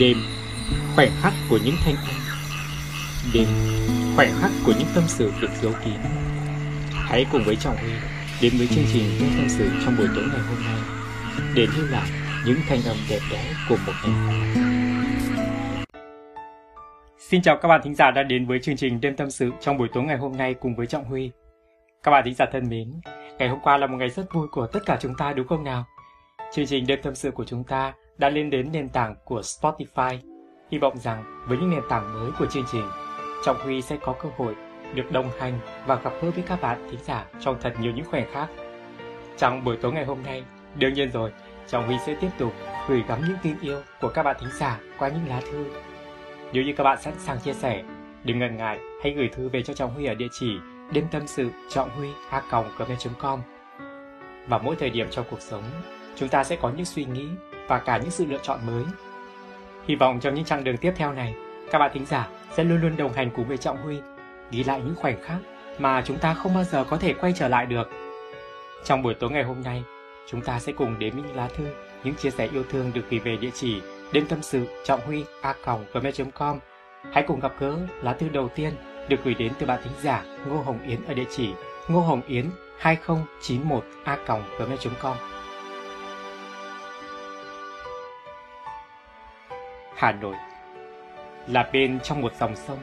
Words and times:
Đêm, 0.00 0.16
khoảnh 0.94 1.10
khắc 1.20 1.32
của 1.50 1.58
những 1.64 1.74
thanh 1.84 1.94
âm. 1.94 2.16
Đêm, 3.34 3.46
khoảnh 4.16 4.30
khắc 4.40 4.50
của 4.66 4.72
những 4.78 4.88
tâm 4.94 5.04
sự 5.06 5.32
được 5.40 5.50
giấu 5.62 5.72
kín. 5.84 5.94
Hãy 6.90 7.26
cùng 7.32 7.44
với 7.44 7.56
Trọng 7.56 7.76
Huy 7.76 7.92
đến 8.42 8.52
với 8.58 8.66
chương 8.66 8.84
trình 8.92 9.04
Đêm 9.20 9.30
Tâm 9.36 9.48
sự 9.48 9.70
trong 9.84 9.94
buổi 9.98 10.08
tối 10.14 10.24
ngày 10.30 10.40
hôm 10.40 10.58
nay 10.64 10.80
Để 11.54 11.66
lưu 11.76 11.86
lại 11.90 12.08
những 12.46 12.58
thanh 12.68 12.82
âm 12.86 12.96
đẹp 13.10 13.18
đẽ 13.30 13.54
của 13.68 13.76
một 13.86 13.92
ngày 14.04 14.54
Xin 17.18 17.42
chào 17.42 17.56
các 17.56 17.68
bạn 17.68 17.80
thính 17.84 17.94
giả 17.94 18.10
đã 18.10 18.22
đến 18.22 18.46
với 18.46 18.58
chương 18.58 18.76
trình 18.76 19.00
Đêm 19.00 19.16
Tâm 19.16 19.30
sự 19.30 19.50
trong 19.60 19.78
buổi 19.78 19.88
tối 19.94 20.04
ngày 20.04 20.16
hôm 20.16 20.36
nay 20.36 20.54
cùng 20.54 20.76
với 20.76 20.86
Trọng 20.86 21.04
Huy. 21.04 21.30
Các 22.02 22.10
bạn 22.10 22.22
thính 22.24 22.34
giả 22.34 22.46
thân 22.52 22.68
mến, 22.68 23.00
ngày 23.38 23.48
hôm 23.48 23.58
qua 23.62 23.78
là 23.78 23.86
một 23.86 23.96
ngày 23.96 24.10
rất 24.10 24.32
vui 24.32 24.48
của 24.52 24.66
tất 24.66 24.80
cả 24.86 24.98
chúng 25.00 25.14
ta 25.18 25.32
đúng 25.32 25.46
không 25.46 25.64
nào? 25.64 25.84
Chương 26.52 26.66
trình 26.66 26.86
Đêm 26.86 26.98
Tâm 27.02 27.14
sự 27.14 27.30
của 27.30 27.44
chúng 27.44 27.64
ta 27.64 27.92
đã 28.18 28.28
lên 28.28 28.50
đến 28.50 28.68
nền 28.72 28.88
tảng 28.88 29.14
của 29.24 29.40
Spotify. 29.40 30.18
Hy 30.70 30.78
vọng 30.78 30.98
rằng 30.98 31.44
với 31.48 31.58
những 31.58 31.70
nền 31.70 31.82
tảng 31.88 32.14
mới 32.14 32.30
của 32.38 32.46
chương 32.46 32.64
trình, 32.72 32.84
Trọng 33.44 33.60
Huy 33.60 33.82
sẽ 33.82 33.96
có 34.02 34.14
cơ 34.22 34.28
hội 34.36 34.54
được 34.94 35.12
đồng 35.12 35.30
hành 35.38 35.58
và 35.86 35.94
gặp 35.94 36.12
gỡ 36.22 36.30
với 36.30 36.44
các 36.46 36.60
bạn 36.60 36.88
thính 36.90 37.00
giả 37.04 37.26
trong 37.40 37.56
thật 37.60 37.74
nhiều 37.80 37.92
những 37.92 38.06
khoảnh 38.10 38.32
khắc. 38.32 38.48
Trong 39.38 39.64
buổi 39.64 39.76
tối 39.76 39.92
ngày 39.92 40.04
hôm 40.04 40.22
nay, 40.22 40.44
đương 40.74 40.94
nhiên 40.94 41.10
rồi, 41.10 41.32
Trọng 41.66 41.86
Huy 41.86 41.96
sẽ 42.06 42.16
tiếp 42.20 42.30
tục 42.38 42.52
gửi 42.88 43.02
gắm 43.08 43.20
những 43.28 43.36
tin 43.42 43.54
yêu 43.60 43.80
của 44.00 44.08
các 44.08 44.22
bạn 44.22 44.36
thính 44.40 44.50
giả 44.58 44.80
qua 44.98 45.08
những 45.08 45.28
lá 45.28 45.40
thư. 45.52 45.66
Nếu 46.52 46.62
như 46.62 46.72
các 46.76 46.84
bạn 46.84 47.02
sẵn 47.02 47.14
sàng 47.18 47.38
chia 47.38 47.52
sẻ, 47.52 47.82
đừng 48.24 48.38
ngần 48.38 48.56
ngại 48.56 48.78
hãy 49.02 49.12
gửi 49.12 49.28
thư 49.28 49.48
về 49.48 49.62
cho 49.62 49.74
Trọng 49.74 49.94
Huy 49.94 50.04
ở 50.04 50.14
địa 50.14 50.28
chỉ 50.40 50.56
đêm 50.92 51.04
tâm 51.10 51.26
sự 51.26 51.50
trọng 51.68 51.90
huy 51.90 52.08
a 52.30 52.42
gmail.com. 52.50 53.40
Và 54.48 54.58
mỗi 54.58 54.76
thời 54.76 54.90
điểm 54.90 55.06
trong 55.10 55.24
cuộc 55.30 55.40
sống, 55.40 55.62
chúng 56.16 56.28
ta 56.28 56.44
sẽ 56.44 56.56
có 56.56 56.70
những 56.76 56.84
suy 56.84 57.04
nghĩ 57.04 57.28
và 57.66 57.78
cả 57.78 57.98
những 57.98 58.10
sự 58.10 58.26
lựa 58.26 58.38
chọn 58.42 58.60
mới. 58.66 58.84
Hy 59.88 59.94
vọng 59.94 60.20
trong 60.20 60.34
những 60.34 60.44
chặng 60.44 60.64
đường 60.64 60.76
tiếp 60.76 60.92
theo 60.96 61.12
này, 61.12 61.34
các 61.70 61.78
bạn 61.78 61.90
thính 61.94 62.06
giả 62.06 62.28
sẽ 62.52 62.64
luôn 62.64 62.80
luôn 62.80 62.96
đồng 62.96 63.12
hành 63.12 63.30
cùng 63.30 63.48
với 63.48 63.56
Trọng 63.56 63.82
Huy, 63.82 64.00
ghi 64.50 64.64
lại 64.64 64.80
những 64.84 64.94
khoảnh 64.96 65.22
khắc 65.22 65.38
mà 65.78 66.02
chúng 66.06 66.18
ta 66.18 66.34
không 66.34 66.54
bao 66.54 66.64
giờ 66.64 66.84
có 66.84 66.96
thể 66.96 67.12
quay 67.12 67.32
trở 67.36 67.48
lại 67.48 67.66
được. 67.66 67.90
Trong 68.84 69.02
buổi 69.02 69.14
tối 69.14 69.30
ngày 69.30 69.42
hôm 69.42 69.62
nay, 69.64 69.82
chúng 70.26 70.40
ta 70.40 70.58
sẽ 70.58 70.72
cùng 70.72 70.98
đến 70.98 71.14
với 71.14 71.22
những 71.22 71.36
lá 71.36 71.48
thư, 71.56 71.64
những 72.04 72.14
chia 72.14 72.30
sẻ 72.30 72.48
yêu 72.52 72.64
thương 72.70 72.90
được 72.94 73.02
gửi 73.10 73.20
về 73.20 73.36
địa 73.36 73.50
chỉ 73.54 73.82
đêm 74.12 74.26
tâm 74.28 74.42
sự 74.42 74.66
trọng 74.84 75.00
huy 75.00 75.24
a 75.40 75.54
gmail.com. 75.92 76.58
Hãy 77.12 77.24
cùng 77.26 77.40
gặp 77.40 77.52
gỡ 77.58 77.76
lá 78.02 78.12
thư 78.12 78.28
đầu 78.28 78.48
tiên 78.48 78.72
được 79.08 79.16
gửi 79.24 79.34
đến 79.34 79.52
từ 79.58 79.66
bạn 79.66 79.80
thính 79.84 79.92
giả 80.02 80.24
Ngô 80.46 80.62
Hồng 80.62 80.78
Yến 80.86 81.04
ở 81.04 81.14
địa 81.14 81.26
chỉ 81.30 81.50
ngô 81.88 82.00
hồng 82.00 82.20
yến 82.26 82.50
2091 82.78 83.84
a 84.04 84.18
gmail.com. 84.58 85.33
Hà 90.04 90.12
Nội 90.12 90.36
là 91.46 91.68
bên 91.72 92.00
trong 92.02 92.20
một 92.20 92.32
dòng 92.34 92.56
sông. 92.56 92.78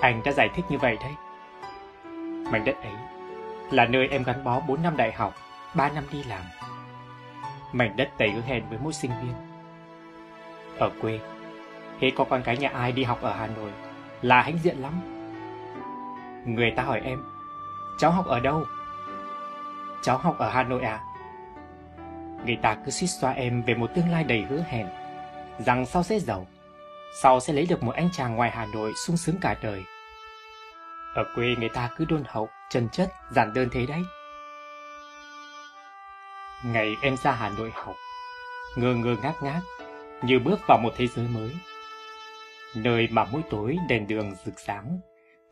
Anh 0.00 0.22
đã 0.24 0.32
giải 0.32 0.48
thích 0.54 0.64
như 0.68 0.78
vậy 0.78 0.96
đấy. 1.00 1.12
Mảnh 2.52 2.64
đất 2.64 2.76
ấy 2.82 2.92
là 3.70 3.86
nơi 3.86 4.08
em 4.08 4.22
gắn 4.22 4.44
bó 4.44 4.60
4 4.60 4.82
năm 4.82 4.96
đại 4.96 5.12
học, 5.12 5.34
3 5.74 5.88
năm 5.88 6.04
đi 6.12 6.24
làm. 6.24 6.42
Mảnh 7.72 7.96
đất 7.96 8.08
đầy 8.18 8.30
hứa 8.30 8.40
hẹn 8.40 8.62
với 8.68 8.78
mỗi 8.82 8.92
sinh 8.92 9.10
viên. 9.22 9.34
Ở 10.78 10.90
quê, 11.00 11.20
thế 12.00 12.12
có 12.16 12.24
con 12.24 12.42
cái 12.42 12.56
nhà 12.56 12.68
ai 12.68 12.92
đi 12.92 13.04
học 13.04 13.22
ở 13.22 13.32
Hà 13.32 13.46
Nội 13.46 13.70
là 14.22 14.42
hãnh 14.42 14.58
diện 14.58 14.76
lắm. 14.76 14.92
Người 16.46 16.70
ta 16.70 16.82
hỏi 16.82 17.00
em, 17.04 17.22
cháu 17.98 18.10
học 18.10 18.26
ở 18.26 18.40
đâu? 18.40 18.64
Cháu 20.02 20.18
học 20.18 20.38
ở 20.38 20.50
Hà 20.50 20.62
Nội 20.62 20.82
à? 20.82 21.00
Người 22.46 22.56
ta 22.56 22.76
cứ 22.84 22.90
xích 22.90 23.10
xoa 23.10 23.32
em 23.32 23.62
về 23.62 23.74
một 23.74 23.90
tương 23.94 24.10
lai 24.10 24.24
đầy 24.24 24.46
hứa 24.48 24.64
hẹn 24.68 24.86
rằng 25.58 25.86
sau 25.86 26.02
sẽ 26.02 26.18
giàu, 26.18 26.46
sau 27.22 27.40
sẽ 27.40 27.52
lấy 27.52 27.66
được 27.66 27.82
một 27.82 27.94
anh 27.94 28.08
chàng 28.12 28.36
ngoài 28.36 28.50
Hà 28.50 28.66
Nội 28.66 28.92
sung 29.06 29.16
sướng 29.16 29.36
cả 29.40 29.56
đời. 29.62 29.82
Ở 31.14 31.24
quê 31.34 31.46
người 31.58 31.68
ta 31.68 31.90
cứ 31.96 32.04
đôn 32.04 32.22
hậu, 32.26 32.48
chân 32.70 32.88
chất, 32.92 33.12
giản 33.30 33.52
đơn 33.54 33.68
thế 33.72 33.86
đấy. 33.86 34.02
Ngày 36.64 36.96
em 37.02 37.16
ra 37.16 37.32
Hà 37.32 37.48
Nội 37.48 37.70
học, 37.74 37.94
ngơ 38.76 38.94
ngơ 38.94 39.16
ngác 39.22 39.34
ngác, 39.42 39.60
như 40.22 40.38
bước 40.38 40.60
vào 40.68 40.78
một 40.78 40.92
thế 40.96 41.06
giới 41.06 41.28
mới. 41.28 41.50
Nơi 42.76 43.08
mà 43.10 43.24
mỗi 43.32 43.42
tối 43.50 43.76
đèn 43.88 44.06
đường 44.06 44.34
rực 44.44 44.60
sáng, 44.60 45.00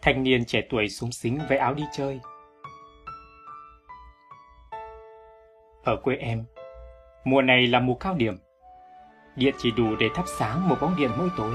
thanh 0.02 0.22
niên 0.22 0.44
trẻ 0.44 0.60
tuổi 0.70 0.88
súng 0.88 1.12
xính 1.12 1.38
với 1.48 1.58
áo 1.58 1.74
đi 1.74 1.84
chơi. 1.96 2.20
Ở 5.84 5.96
quê 5.96 6.16
em, 6.16 6.44
mùa 7.24 7.42
này 7.42 7.66
là 7.66 7.80
mùa 7.80 7.94
cao 7.94 8.14
điểm, 8.14 8.36
Điện 9.36 9.54
chỉ 9.58 9.70
đủ 9.70 9.96
để 9.96 10.08
thắp 10.14 10.24
sáng 10.38 10.68
một 10.68 10.76
bóng 10.80 10.96
điện 10.96 11.10
mỗi 11.18 11.28
tối. 11.36 11.54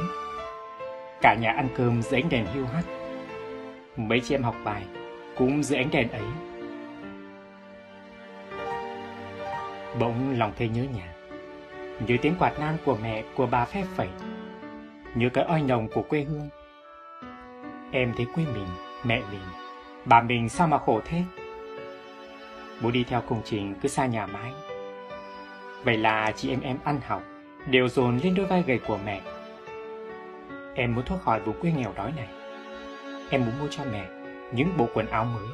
Cả 1.21 1.35
nhà 1.41 1.51
ăn 1.51 1.67
cơm 1.77 2.01
dưới 2.01 2.21
ánh 2.21 2.29
đèn 2.29 2.45
hiu 2.53 2.65
hắt. 2.65 2.83
Mấy 3.97 4.19
chị 4.19 4.35
em 4.35 4.43
học 4.43 4.55
bài 4.63 4.85
cũng 5.37 5.63
dưới 5.63 5.79
ánh 5.79 5.89
đèn 5.91 6.11
ấy. 6.11 6.23
Bỗng 9.99 10.39
lòng 10.39 10.51
thấy 10.57 10.69
nhớ 10.69 10.83
nhà. 10.83 11.13
Nhớ 12.07 12.15
tiếng 12.21 12.35
quạt 12.39 12.59
nan 12.59 12.77
của 12.85 12.97
mẹ 13.03 13.23
của 13.35 13.45
bà 13.45 13.65
phép 13.65 13.83
phẩy. 13.95 14.09
Nhớ 15.15 15.29
cái 15.33 15.43
oi 15.43 15.61
nồng 15.61 15.87
của 15.87 16.01
quê 16.01 16.21
hương. 16.23 16.49
Em 17.91 18.13
thấy 18.17 18.25
quê 18.35 18.45
mình, 18.53 18.67
mẹ 19.03 19.21
mình, 19.31 19.41
bà 20.05 20.21
mình 20.21 20.49
sao 20.49 20.67
mà 20.67 20.77
khổ 20.77 21.01
thế? 21.05 21.23
Bố 22.81 22.91
đi 22.91 23.03
theo 23.03 23.21
công 23.21 23.41
trình 23.45 23.75
cứ 23.81 23.89
xa 23.89 24.05
nhà 24.05 24.27
mãi. 24.27 24.51
Vậy 25.83 25.97
là 25.97 26.31
chị 26.31 26.49
em 26.49 26.61
em 26.61 26.77
ăn 26.83 26.99
học, 27.07 27.23
đều 27.67 27.89
dồn 27.89 28.17
lên 28.23 28.35
đôi 28.35 28.45
vai 28.45 28.63
gầy 28.67 28.79
của 28.79 28.99
mẹ. 29.05 29.21
Em 30.75 30.95
muốn 30.95 31.05
thoát 31.05 31.17
khỏi 31.21 31.39
vùng 31.39 31.59
quê 31.61 31.71
nghèo 31.71 31.93
đói 31.95 32.13
này. 32.15 32.27
Em 33.29 33.45
muốn 33.45 33.59
mua 33.59 33.67
cho 33.67 33.83
mẹ 33.91 34.07
những 34.51 34.77
bộ 34.77 34.87
quần 34.93 35.07
áo 35.07 35.25
mới. 35.25 35.47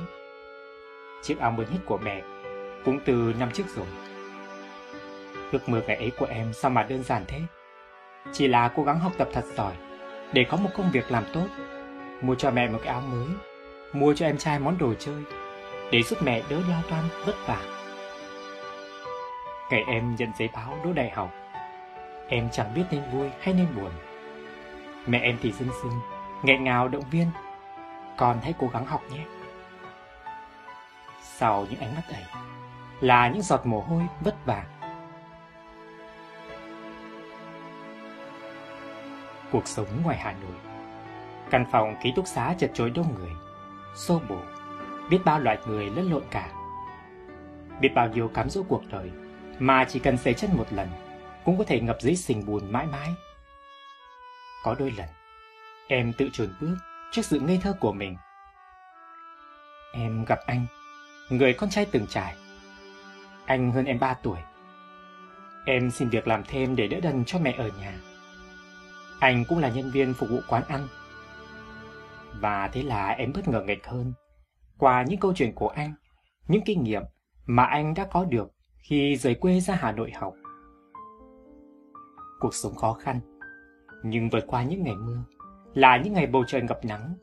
Chiếc 1.22 1.40
áo 1.40 1.52
mới 1.52 1.66
nhất 1.72 1.82
của 1.86 1.98
mẹ 1.98 2.22
cũng 2.86 3.00
từ 3.06 3.34
năm 3.40 3.52
trước 3.54 3.64
rồi. 3.76 3.86
Ước 5.52 5.70
mơ 5.70 5.82
ngày 5.88 5.96
ấy 5.96 6.12
của 6.18 6.26
em 6.26 6.54
sao 6.54 6.72
mà 6.72 6.84
đơn 6.84 7.04
giản 7.04 7.24
thế? 7.28 7.42
Chỉ 8.32 8.48
là 8.48 8.72
cố 8.76 8.84
gắng 8.84 9.00
học 9.00 9.12
tập 9.18 9.30
thật 9.34 9.46
giỏi 9.56 9.74
để 10.34 10.46
có 10.50 10.58
một 10.58 10.70
công 10.74 10.92
việc 10.92 11.12
làm 11.12 11.24
tốt, 11.34 11.48
mua 12.22 12.36
cho 12.36 12.52
mẹ 12.52 12.68
một 12.68 12.80
cái 12.84 12.94
áo 12.94 13.02
mới, 13.02 13.28
mua 13.94 14.14
cho 14.14 14.26
em 14.26 14.38
trai 14.38 14.60
món 14.60 14.78
đồ 14.78 14.94
chơi 15.00 15.24
để 15.92 16.04
giúp 16.04 16.20
mẹ 16.24 16.44
đỡ 16.50 16.58
lo 16.70 16.82
toan 16.90 17.04
vất 17.26 17.36
vả. 17.48 17.62
Ngày 19.72 19.84
em 19.88 20.16
nhận 20.16 20.30
giấy 20.40 20.50
báo 20.54 20.80
đỗ 20.84 20.94
đại 20.94 21.10
học, 21.10 21.32
Em 22.34 22.50
chẳng 22.52 22.74
biết 22.76 22.84
nên 22.92 23.04
vui 23.12 23.30
hay 23.40 23.54
nên 23.54 23.68
buồn. 23.76 23.92
Mẹ 25.08 25.20
em 25.20 25.38
thì 25.42 25.52
dưng 25.52 25.70
dưng 25.84 26.00
nghẹn 26.44 26.64
ngào 26.64 26.88
động 26.88 27.04
viên. 27.12 27.28
Con 28.18 28.40
hãy 28.44 28.54
cố 28.60 28.68
gắng 28.68 28.86
học 28.86 29.02
nhé. 29.12 29.26
Sau 31.22 31.66
những 31.70 31.80
ánh 31.80 31.96
mắt 31.96 32.02
ấy, 32.10 32.24
Là 33.02 33.28
những 33.28 33.42
giọt 33.42 33.66
mồ 33.66 33.82
hôi 33.82 34.04
vất 34.22 34.46
vả. 34.46 34.64
Cuộc 39.52 39.68
sống 39.68 39.88
ngoài 40.04 40.18
Hà 40.18 40.32
Nội, 40.32 40.58
Căn 41.50 41.66
phòng 41.72 41.96
ký 42.04 42.14
túc 42.16 42.28
xá 42.28 42.54
chật 42.58 42.72
chội 42.74 42.90
đông 42.90 43.16
người, 43.16 43.32
Xô 43.96 44.22
bồ, 44.30 44.38
Biết 45.10 45.20
bao 45.26 45.40
loại 45.40 45.58
người 45.68 45.90
lẫn 45.90 46.12
lộn 46.12 46.24
cả. 46.32 46.50
Biết 47.82 47.90
bao 47.96 48.08
nhiêu 48.08 48.28
cám 48.28 48.50
dỗ 48.50 48.64
cuộc 48.68 48.82
đời 48.92 49.12
Mà 49.60 49.86
chỉ 49.90 50.00
cần 50.00 50.18
xây 50.18 50.34
chân 50.34 50.50
một 50.58 50.74
lần 50.74 50.88
cũng 51.46 51.58
có 51.58 51.64
thể 51.64 51.82
ngập 51.82 51.98
dưới 52.02 52.16
sình 52.16 52.46
bùn 52.46 52.72
mãi 52.72 52.88
mãi. 52.88 53.10
Có 54.64 54.76
đôi 54.80 54.92
lần, 54.92 55.10
em 55.88 56.14
tự 56.18 56.30
chuồn 56.34 56.50
bước 56.62 56.78
trước 57.12 57.26
sự 57.26 57.40
ngây 57.40 57.60
thơ 57.64 57.74
của 57.80 57.92
mình. 57.92 58.18
Em 59.94 60.26
gặp 60.26 60.40
anh, 60.46 60.66
người 61.30 61.54
con 61.54 61.70
trai 61.70 61.86
từng 61.92 62.08
trải. 62.08 62.36
Anh 63.46 63.72
hơn 63.72 63.86
em 63.86 64.00
3 64.00 64.14
tuổi. 64.14 64.38
Em 65.66 65.92
xin 65.92 66.10
việc 66.10 66.28
làm 66.28 66.44
thêm 66.44 66.76
để 66.76 66.88
đỡ 66.88 67.00
đần 67.00 67.26
cho 67.26 67.40
mẹ 67.40 67.56
ở 67.58 67.70
nhà. 67.80 67.94
Anh 69.20 69.46
cũng 69.50 69.60
là 69.60 69.70
nhân 69.70 69.92
viên 69.92 70.14
phục 70.14 70.30
vụ 70.30 70.40
quán 70.48 70.64
ăn. 70.68 70.88
Và 72.34 72.68
thế 72.68 72.84
là 72.84 73.08
em 73.08 73.34
bất 73.34 73.48
ngờ 73.48 73.62
nghịch 73.62 73.88
hơn. 73.88 74.14
Qua 74.78 75.04
những 75.04 75.20
câu 75.20 75.34
chuyện 75.36 75.52
của 75.56 75.70
anh, 75.70 75.94
những 76.48 76.62
kinh 76.66 76.84
nghiệm 76.84 77.04
mà 77.46 77.64
anh 77.66 77.94
đã 77.94 78.08
có 78.12 78.26
được 78.26 78.48
khi 78.78 79.16
rời 79.16 79.36
quê 79.36 79.60
ra 79.60 79.76
Hà 79.76 79.92
Nội 79.92 80.12
học 80.12 80.34
cuộc 82.42 82.54
sống 82.54 82.76
khó 82.76 82.94
khăn. 82.94 83.20
Nhưng 84.04 84.30
vượt 84.30 84.44
qua 84.48 84.64
những 84.64 84.84
ngày 84.84 84.96
mưa 84.96 85.24
là 85.74 85.98
những 85.98 86.14
ngày 86.14 86.28
bầu 86.28 86.44
trời 86.48 86.62
ngập 86.62 86.80
nắng. 86.86 87.14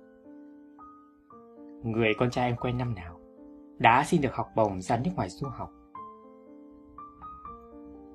Người 1.82 2.14
con 2.18 2.30
trai 2.30 2.46
em 2.48 2.56
quen 2.56 2.78
năm 2.78 2.94
nào 2.94 3.20
đã 3.78 4.04
xin 4.06 4.20
được 4.20 4.34
học 4.34 4.48
bổng 4.56 4.80
ra 4.80 4.96
nước 4.96 5.10
ngoài 5.16 5.28
du 5.28 5.48
học. 5.48 5.70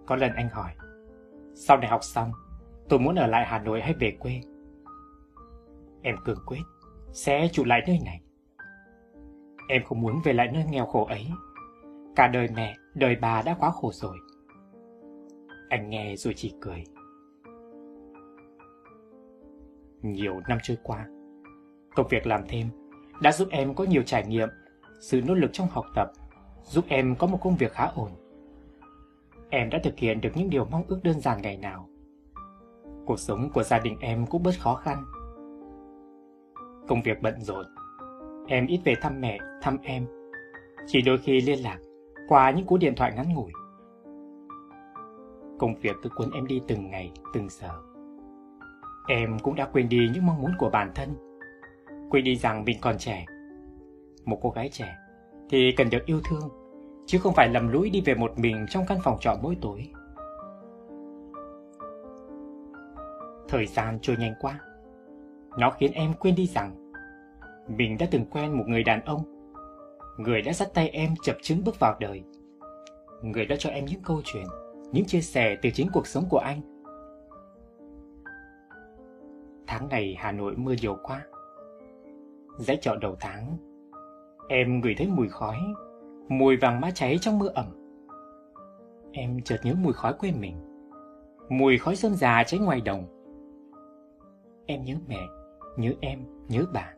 Có 0.05 0.15
lần 0.15 0.31
anh 0.35 0.49
hỏi, 0.49 0.71
sau 1.53 1.77
này 1.77 1.89
học 1.89 2.03
xong, 2.03 2.31
tôi 2.89 2.99
muốn 2.99 3.15
ở 3.15 3.27
lại 3.27 3.45
Hà 3.45 3.59
Nội 3.59 3.81
hay 3.81 3.93
về 3.93 4.17
quê? 4.19 4.41
Em 6.01 6.15
cường 6.25 6.43
quyết, 6.45 6.61
sẽ 7.11 7.47
trụ 7.51 7.63
lại 7.65 7.81
nơi 7.87 7.99
này. 8.05 8.21
Em 9.67 9.83
không 9.83 10.01
muốn 10.01 10.21
về 10.23 10.33
lại 10.33 10.49
nơi 10.53 10.65
nghèo 10.69 10.85
khổ 10.85 11.05
ấy. 11.05 11.27
Cả 12.15 12.27
đời 12.27 12.47
mẹ, 12.55 12.75
đời 12.95 13.15
bà 13.21 13.41
đã 13.41 13.55
quá 13.59 13.71
khổ 13.71 13.91
rồi. 13.93 14.17
Anh 15.69 15.89
nghe 15.89 16.15
rồi 16.15 16.33
chỉ 16.37 16.53
cười. 16.61 16.83
Nhiều 20.03 20.41
năm 20.47 20.57
trôi 20.63 20.77
qua, 20.83 21.07
công 21.95 22.07
việc 22.07 22.27
làm 22.27 22.41
thêm 22.49 22.67
đã 23.21 23.31
giúp 23.31 23.47
em 23.51 23.75
có 23.75 23.83
nhiều 23.83 24.03
trải 24.03 24.27
nghiệm, 24.27 24.49
sự 25.01 25.21
nỗ 25.21 25.33
lực 25.33 25.49
trong 25.53 25.67
học 25.71 25.85
tập 25.95 26.11
giúp 26.63 26.85
em 26.87 27.15
có 27.15 27.27
một 27.27 27.37
công 27.41 27.55
việc 27.55 27.71
khá 27.71 27.91
ổn. 27.95 28.11
Em 29.49 29.69
đã 29.69 29.79
thực 29.83 29.97
hiện 29.97 30.21
được 30.21 30.29
những 30.35 30.49
điều 30.49 30.65
mong 30.65 30.83
ước 30.87 30.99
đơn 31.03 31.19
giản 31.19 31.41
ngày 31.41 31.57
nào. 31.57 31.89
Cuộc 33.05 33.19
sống 33.19 33.49
của 33.53 33.63
gia 33.63 33.79
đình 33.79 33.97
em 33.99 34.25
cũng 34.25 34.43
bớt 34.43 34.59
khó 34.59 34.75
khăn. 34.75 35.05
Công 36.87 37.01
việc 37.01 37.21
bận 37.21 37.41
rộn, 37.41 37.65
em 38.47 38.67
ít 38.67 38.79
về 38.85 38.93
thăm 39.01 39.21
mẹ, 39.21 39.39
thăm 39.61 39.77
em. 39.83 40.07
Chỉ 40.87 41.01
đôi 41.01 41.17
khi 41.17 41.41
liên 41.41 41.59
lạc 41.59 41.79
qua 42.27 42.51
những 42.51 42.65
cú 42.65 42.77
điện 42.77 42.93
thoại 42.95 43.13
ngắn 43.15 43.33
ngủi. 43.33 43.51
Công 45.59 45.75
việc 45.75 45.95
cứ 46.03 46.09
cuốn 46.15 46.31
em 46.33 46.47
đi 46.47 46.61
từng 46.67 46.89
ngày, 46.89 47.11
từng 47.33 47.49
giờ. 47.49 47.92
Em 49.07 49.39
cũng 49.39 49.55
đã 49.55 49.65
quên 49.65 49.89
đi 49.89 50.09
những 50.13 50.25
mong 50.25 50.41
muốn 50.41 50.51
của 50.57 50.69
bản 50.69 50.91
thân. 50.95 51.15
Quên 52.09 52.23
đi 52.23 52.35
rằng 52.35 52.65
mình 52.65 52.77
còn 52.81 52.97
trẻ. 52.97 53.25
Một 54.25 54.39
cô 54.41 54.49
gái 54.49 54.69
trẻ 54.69 54.95
thì 55.49 55.71
cần 55.77 55.89
được 55.89 56.05
yêu 56.05 56.21
thương, 56.29 56.49
chứ 57.05 57.19
không 57.19 57.33
phải 57.33 57.49
lầm 57.49 57.67
lũi 57.67 57.89
đi 57.89 58.01
về 58.01 58.15
một 58.15 58.39
mình 58.39 58.65
trong 58.69 58.85
căn 58.87 58.97
phòng 59.03 59.17
trọ 59.19 59.37
mỗi 59.41 59.57
tối. 59.61 59.89
Thời 63.49 63.65
gian 63.67 63.99
trôi 64.01 64.17
nhanh 64.17 64.33
quá. 64.41 64.59
Nó 65.57 65.71
khiến 65.71 65.91
em 65.91 66.13
quên 66.13 66.35
đi 66.35 66.47
rằng 66.47 66.91
mình 67.67 67.97
đã 67.97 68.07
từng 68.11 68.25
quen 68.25 68.57
một 68.57 68.63
người 68.67 68.83
đàn 68.83 69.01
ông, 69.05 69.49
người 70.17 70.41
đã 70.41 70.53
dắt 70.53 70.73
tay 70.73 70.89
em 70.89 71.13
chập 71.23 71.35
chứng 71.41 71.63
bước 71.63 71.79
vào 71.79 71.95
đời, 71.99 72.23
người 73.21 73.45
đã 73.45 73.55
cho 73.59 73.69
em 73.69 73.85
những 73.85 74.01
câu 74.03 74.21
chuyện, 74.25 74.45
những 74.91 75.05
chia 75.05 75.21
sẻ 75.21 75.57
từ 75.61 75.69
chính 75.69 75.87
cuộc 75.93 76.07
sống 76.07 76.25
của 76.29 76.37
anh. 76.37 76.72
Tháng 79.67 79.89
này 79.89 80.15
Hà 80.19 80.31
Nội 80.31 80.55
mưa 80.57 80.73
nhiều 80.81 80.97
quá. 81.03 81.25
Dãy 82.57 82.77
chợ 82.81 82.97
đầu 83.01 83.15
tháng, 83.19 83.57
em 84.49 84.79
ngửi 84.79 84.95
thấy 84.97 85.07
mùi 85.07 85.29
khói, 85.29 85.57
mùi 86.29 86.57
vàng 86.57 86.81
má 86.81 86.91
cháy 86.91 87.17
trong 87.21 87.39
mưa 87.39 87.47
ẩm. 87.47 87.65
Em 89.11 89.41
chợt 89.41 89.57
nhớ 89.63 89.73
mùi 89.83 89.93
khói 89.93 90.13
quê 90.13 90.31
mình, 90.31 90.55
mùi 91.49 91.77
khói 91.77 91.95
sơn 91.95 92.15
già 92.15 92.43
cháy 92.43 92.59
ngoài 92.59 92.81
đồng. 92.81 93.05
Em 94.65 94.83
nhớ 94.83 94.95
mẹ, 95.07 95.19
nhớ 95.77 95.91
em, 96.01 96.19
nhớ 96.47 96.65
bà. 96.73 96.93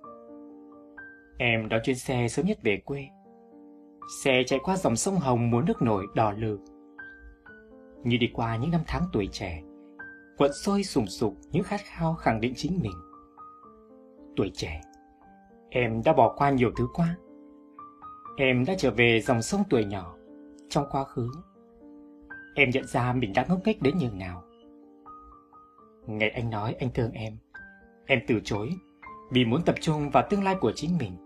Em 1.37 1.69
đón 1.69 1.81
chuyến 1.83 1.95
xe 1.95 2.27
sớm 2.27 2.45
nhất 2.45 2.57
về 2.63 2.81
quê. 2.85 3.07
Xe 4.23 4.43
chạy 4.45 4.59
qua 4.63 4.77
dòng 4.77 4.95
sông 4.95 5.15
Hồng 5.15 5.51
muốn 5.51 5.65
nước 5.65 5.81
nổi 5.81 6.05
đỏ 6.15 6.33
lừ. 6.37 6.59
Như 8.03 8.17
đi 8.17 8.29
qua 8.33 8.55
những 8.57 8.71
năm 8.71 8.81
tháng 8.87 9.03
tuổi 9.13 9.27
trẻ, 9.31 9.61
vẫn 10.37 10.53
sôi 10.53 10.83
sùng 10.83 11.07
sục 11.07 11.35
những 11.51 11.63
khát 11.63 11.81
khao 11.83 12.15
khẳng 12.15 12.41
định 12.41 12.53
chính 12.55 12.79
mình. 12.81 12.93
Tuổi 14.35 14.51
trẻ, 14.53 14.81
em 15.69 16.01
đã 16.05 16.13
bỏ 16.13 16.33
qua 16.37 16.49
nhiều 16.49 16.71
thứ 16.77 16.87
quá. 16.93 17.15
Em 18.37 18.65
đã 18.65 18.73
trở 18.77 18.91
về 18.91 19.21
dòng 19.21 19.41
sông 19.41 19.63
tuổi 19.69 19.85
nhỏ, 19.85 20.15
trong 20.69 20.85
quá 20.91 21.03
khứ. 21.03 21.29
Em 22.55 22.69
nhận 22.69 22.87
ra 22.87 23.13
mình 23.13 23.33
đã 23.33 23.45
ngốc 23.49 23.59
nghếch 23.65 23.81
đến 23.81 23.97
nhường 23.97 24.17
nào. 24.17 24.43
Ngày 26.07 26.29
anh 26.29 26.49
nói 26.49 26.75
anh 26.79 26.89
thương 26.93 27.11
em, 27.11 27.37
em 28.05 28.19
từ 28.27 28.39
chối 28.43 28.69
vì 29.31 29.45
muốn 29.45 29.61
tập 29.65 29.75
trung 29.81 30.09
vào 30.09 30.23
tương 30.29 30.43
lai 30.43 30.55
của 30.61 30.71
chính 30.75 30.97
mình, 30.97 31.17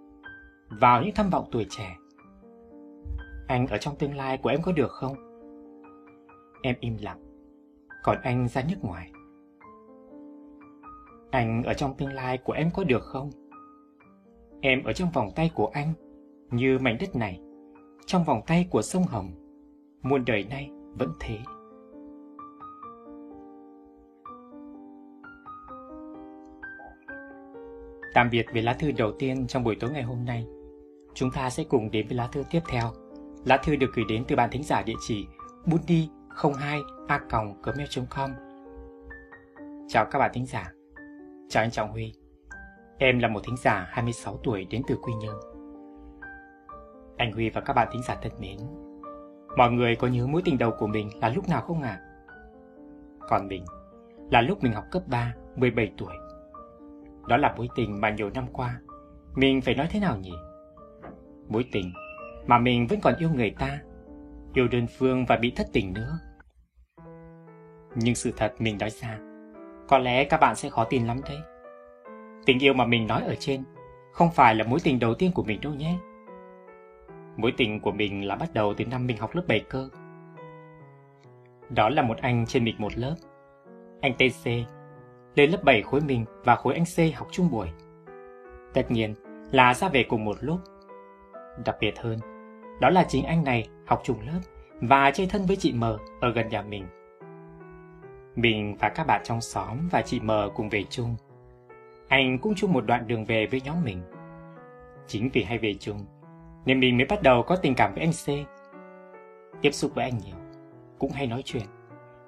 vào 0.69 1.03
những 1.03 1.15
tham 1.15 1.29
vọng 1.29 1.49
tuổi 1.51 1.65
trẻ. 1.69 1.97
Anh 3.47 3.67
ở 3.67 3.77
trong 3.77 3.95
tương 3.95 4.15
lai 4.15 4.37
của 4.37 4.49
em 4.49 4.61
có 4.61 4.71
được 4.71 4.91
không? 4.91 5.15
Em 6.61 6.75
im 6.79 6.97
lặng, 7.01 7.28
còn 8.03 8.17
anh 8.23 8.47
ra 8.47 8.63
nước 8.69 8.77
ngoài. 8.81 9.11
Anh 11.31 11.63
ở 11.63 11.73
trong 11.73 11.97
tương 11.97 12.13
lai 12.13 12.37
của 12.37 12.53
em 12.53 12.69
có 12.75 12.83
được 12.83 13.03
không? 13.03 13.29
Em 14.61 14.83
ở 14.83 14.93
trong 14.93 15.09
vòng 15.13 15.29
tay 15.35 15.51
của 15.55 15.71
anh, 15.73 15.93
như 16.51 16.77
mảnh 16.81 16.97
đất 16.99 17.15
này, 17.15 17.41
trong 18.05 18.23
vòng 18.23 18.41
tay 18.47 18.67
của 18.71 18.81
sông 18.81 19.03
Hồng, 19.03 19.31
muôn 20.01 20.25
đời 20.25 20.43
nay 20.43 20.71
vẫn 20.99 21.09
thế. 21.19 21.37
Tạm 28.13 28.29
biệt 28.31 28.45
với 28.53 28.61
lá 28.61 28.73
thư 28.73 28.91
đầu 28.91 29.11
tiên 29.19 29.47
trong 29.47 29.63
buổi 29.63 29.75
tối 29.79 29.91
ngày 29.91 30.03
hôm 30.03 30.25
nay. 30.25 30.47
Chúng 31.13 31.31
ta 31.31 31.49
sẽ 31.49 31.63
cùng 31.63 31.91
đến 31.91 32.07
với 32.07 32.17
lá 32.17 32.27
thư 32.31 32.43
tiếp 32.51 32.59
theo. 32.69 32.91
Lá 33.45 33.57
thư 33.57 33.75
được 33.75 33.87
gửi 33.95 34.05
đến 34.09 34.23
từ 34.27 34.35
bạn 34.35 34.49
thính 34.51 34.63
giả 34.63 34.81
địa 34.81 34.95
chỉ 35.07 35.25
bundi 35.65 36.09
02 36.43 36.81
a 37.07 37.19
gmail.com 37.63 38.31
Chào 39.87 40.05
các 40.05 40.19
bạn 40.19 40.31
thính 40.33 40.45
giả. 40.45 40.71
Chào 41.49 41.63
anh 41.63 41.71
Trọng 41.71 41.91
Huy. 41.91 42.13
Em 42.97 43.19
là 43.19 43.27
một 43.27 43.39
thính 43.45 43.57
giả 43.57 43.87
26 43.91 44.37
tuổi 44.43 44.67
đến 44.69 44.81
từ 44.87 44.95
Quy 45.01 45.13
Nhơn. 45.13 45.35
Anh 47.17 47.31
Huy 47.31 47.49
và 47.49 47.61
các 47.61 47.73
bạn 47.73 47.87
thính 47.91 48.01
giả 48.07 48.17
thân 48.21 48.31
mến, 48.39 48.57
mọi 49.57 49.71
người 49.71 49.95
có 49.95 50.07
nhớ 50.07 50.27
mối 50.27 50.41
tình 50.45 50.57
đầu 50.57 50.71
của 50.79 50.87
mình 50.87 51.09
là 51.21 51.29
lúc 51.29 51.49
nào 51.49 51.61
không 51.61 51.81
ạ? 51.81 51.99
À? 51.99 52.03
Còn 53.29 53.47
mình, 53.47 53.65
là 54.31 54.41
lúc 54.41 54.63
mình 54.63 54.73
học 54.73 54.85
cấp 54.91 55.03
3, 55.07 55.33
17 55.55 55.91
tuổi. 55.97 56.13
Đó 57.27 57.37
là 57.37 57.53
mối 57.57 57.69
tình 57.75 58.01
mà 58.01 58.09
nhiều 58.09 58.29
năm 58.29 58.47
qua, 58.53 58.81
mình 59.35 59.61
phải 59.61 59.75
nói 59.75 59.87
thế 59.91 59.99
nào 59.99 60.17
nhỉ? 60.17 60.33
Mối 61.47 61.65
tình 61.71 61.91
mà 62.47 62.59
mình 62.59 62.87
vẫn 62.87 62.99
còn 63.01 63.13
yêu 63.19 63.29
người 63.29 63.55
ta, 63.59 63.79
yêu 64.53 64.67
đơn 64.67 64.85
phương 64.97 65.25
và 65.25 65.37
bị 65.37 65.53
thất 65.55 65.67
tình 65.73 65.93
nữa. 65.93 66.19
Nhưng 68.01 68.15
sự 68.15 68.31
thật 68.37 68.53
mình 68.59 68.77
nói 68.77 68.89
ra, 68.89 69.19
có 69.87 69.97
lẽ 69.97 70.23
các 70.23 70.39
bạn 70.39 70.55
sẽ 70.55 70.69
khó 70.69 70.83
tin 70.83 71.07
lắm 71.07 71.21
đấy. 71.29 71.37
Tình 72.45 72.63
yêu 72.63 72.73
mà 72.73 72.85
mình 72.85 73.07
nói 73.07 73.23
ở 73.23 73.35
trên 73.39 73.63
không 74.11 74.31
phải 74.31 74.55
là 74.55 74.63
mối 74.63 74.79
tình 74.83 74.99
đầu 74.99 75.13
tiên 75.13 75.31
của 75.35 75.43
mình 75.43 75.61
đâu 75.61 75.73
nhé. 75.73 75.97
Mối 77.37 77.53
tình 77.57 77.79
của 77.79 77.91
mình 77.91 78.27
là 78.27 78.35
bắt 78.35 78.49
đầu 78.53 78.73
từ 78.77 78.85
năm 78.85 79.07
mình 79.07 79.17
học 79.17 79.35
lớp 79.35 79.43
7 79.47 79.59
cơ. 79.59 79.89
Đó 81.69 81.89
là 81.89 82.01
một 82.01 82.17
anh 82.17 82.45
trên 82.45 82.63
mình 82.63 82.75
một 82.77 82.97
lớp. 82.97 83.15
Anh 84.01 84.13
TC, 84.13 84.49
lên 85.35 85.51
lớp 85.51 85.63
7 85.63 85.81
khối 85.81 86.01
mình 86.01 86.25
và 86.43 86.55
khối 86.55 86.73
anh 86.73 86.83
C 86.85 87.15
học 87.15 87.27
chung 87.31 87.51
buổi. 87.51 87.67
Tất 88.73 88.91
nhiên 88.91 89.15
là 89.51 89.73
ra 89.73 89.89
về 89.89 90.05
cùng 90.09 90.25
một 90.25 90.37
lúc. 90.41 90.59
Đặc 91.65 91.77
biệt 91.79 91.99
hơn, 91.99 92.19
đó 92.81 92.89
là 92.89 93.05
chính 93.07 93.25
anh 93.25 93.43
này 93.43 93.67
học 93.85 94.01
chung 94.03 94.19
lớp 94.25 94.39
và 94.81 95.11
chơi 95.11 95.27
thân 95.27 95.45
với 95.45 95.55
chị 95.55 95.73
M 95.73 95.83
ở 96.21 96.31
gần 96.35 96.49
nhà 96.49 96.61
mình. 96.61 96.85
Mình 98.41 98.75
và 98.79 98.89
các 98.89 99.07
bạn 99.07 99.21
trong 99.23 99.41
xóm 99.41 99.77
và 99.91 100.01
chị 100.01 100.19
Mờ 100.19 100.49
cùng 100.55 100.69
về 100.69 100.83
chung. 100.89 101.15
Anh 102.07 102.39
cũng 102.39 102.55
chung 102.55 102.73
một 102.73 102.85
đoạn 102.85 103.07
đường 103.07 103.25
về 103.25 103.47
với 103.51 103.61
nhóm 103.61 103.83
mình. 103.83 104.01
Chính 105.07 105.29
vì 105.33 105.43
hay 105.43 105.57
về 105.57 105.73
chung, 105.79 106.05
nên 106.65 106.79
mình 106.79 106.97
mới 106.97 107.05
bắt 107.05 107.21
đầu 107.21 107.43
có 107.43 107.55
tình 107.55 107.75
cảm 107.75 107.93
với 107.93 108.03
anh 108.03 108.11
C. 108.11 108.49
Tiếp 109.61 109.71
xúc 109.71 109.91
với 109.95 110.05
anh 110.05 110.17
nhiều, 110.17 110.35
cũng 110.99 111.11
hay 111.11 111.27
nói 111.27 111.41
chuyện. 111.45 111.63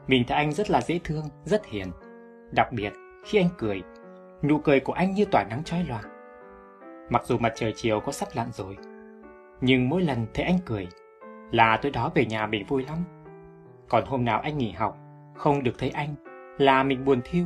Mình 0.07 0.23
thấy 0.27 0.37
anh 0.37 0.51
rất 0.51 0.69
là 0.69 0.81
dễ 0.81 0.99
thương, 1.03 1.25
rất 1.45 1.65
hiền. 1.65 1.87
Đặc 2.51 2.71
biệt, 2.71 2.93
khi 3.25 3.37
anh 3.37 3.49
cười, 3.57 3.81
nụ 4.43 4.57
cười 4.57 4.79
của 4.79 4.93
anh 4.93 5.13
như 5.13 5.25
tỏa 5.25 5.43
nắng 5.43 5.63
chói 5.63 5.83
lòa. 5.83 6.01
Mặc 7.09 7.21
dù 7.25 7.37
mặt 7.37 7.53
trời 7.55 7.73
chiều 7.75 7.99
có 7.99 8.11
sắp 8.11 8.29
lặn 8.33 8.51
rồi, 8.51 8.77
nhưng 9.61 9.89
mỗi 9.89 10.01
lần 10.01 10.27
thấy 10.33 10.45
anh 10.45 10.59
cười 10.65 10.87
là 11.51 11.79
tối 11.81 11.91
đó 11.91 12.11
về 12.15 12.25
nhà 12.25 12.47
mình 12.47 12.65
vui 12.67 12.85
lắm. 12.85 12.97
Còn 13.89 14.05
hôm 14.05 14.25
nào 14.25 14.39
anh 14.39 14.57
nghỉ 14.57 14.71
học, 14.71 14.97
không 15.41 15.63
được 15.63 15.77
thấy 15.77 15.89
anh 15.89 16.15
là 16.57 16.83
mình 16.83 17.05
buồn 17.05 17.21
thiêu. 17.23 17.45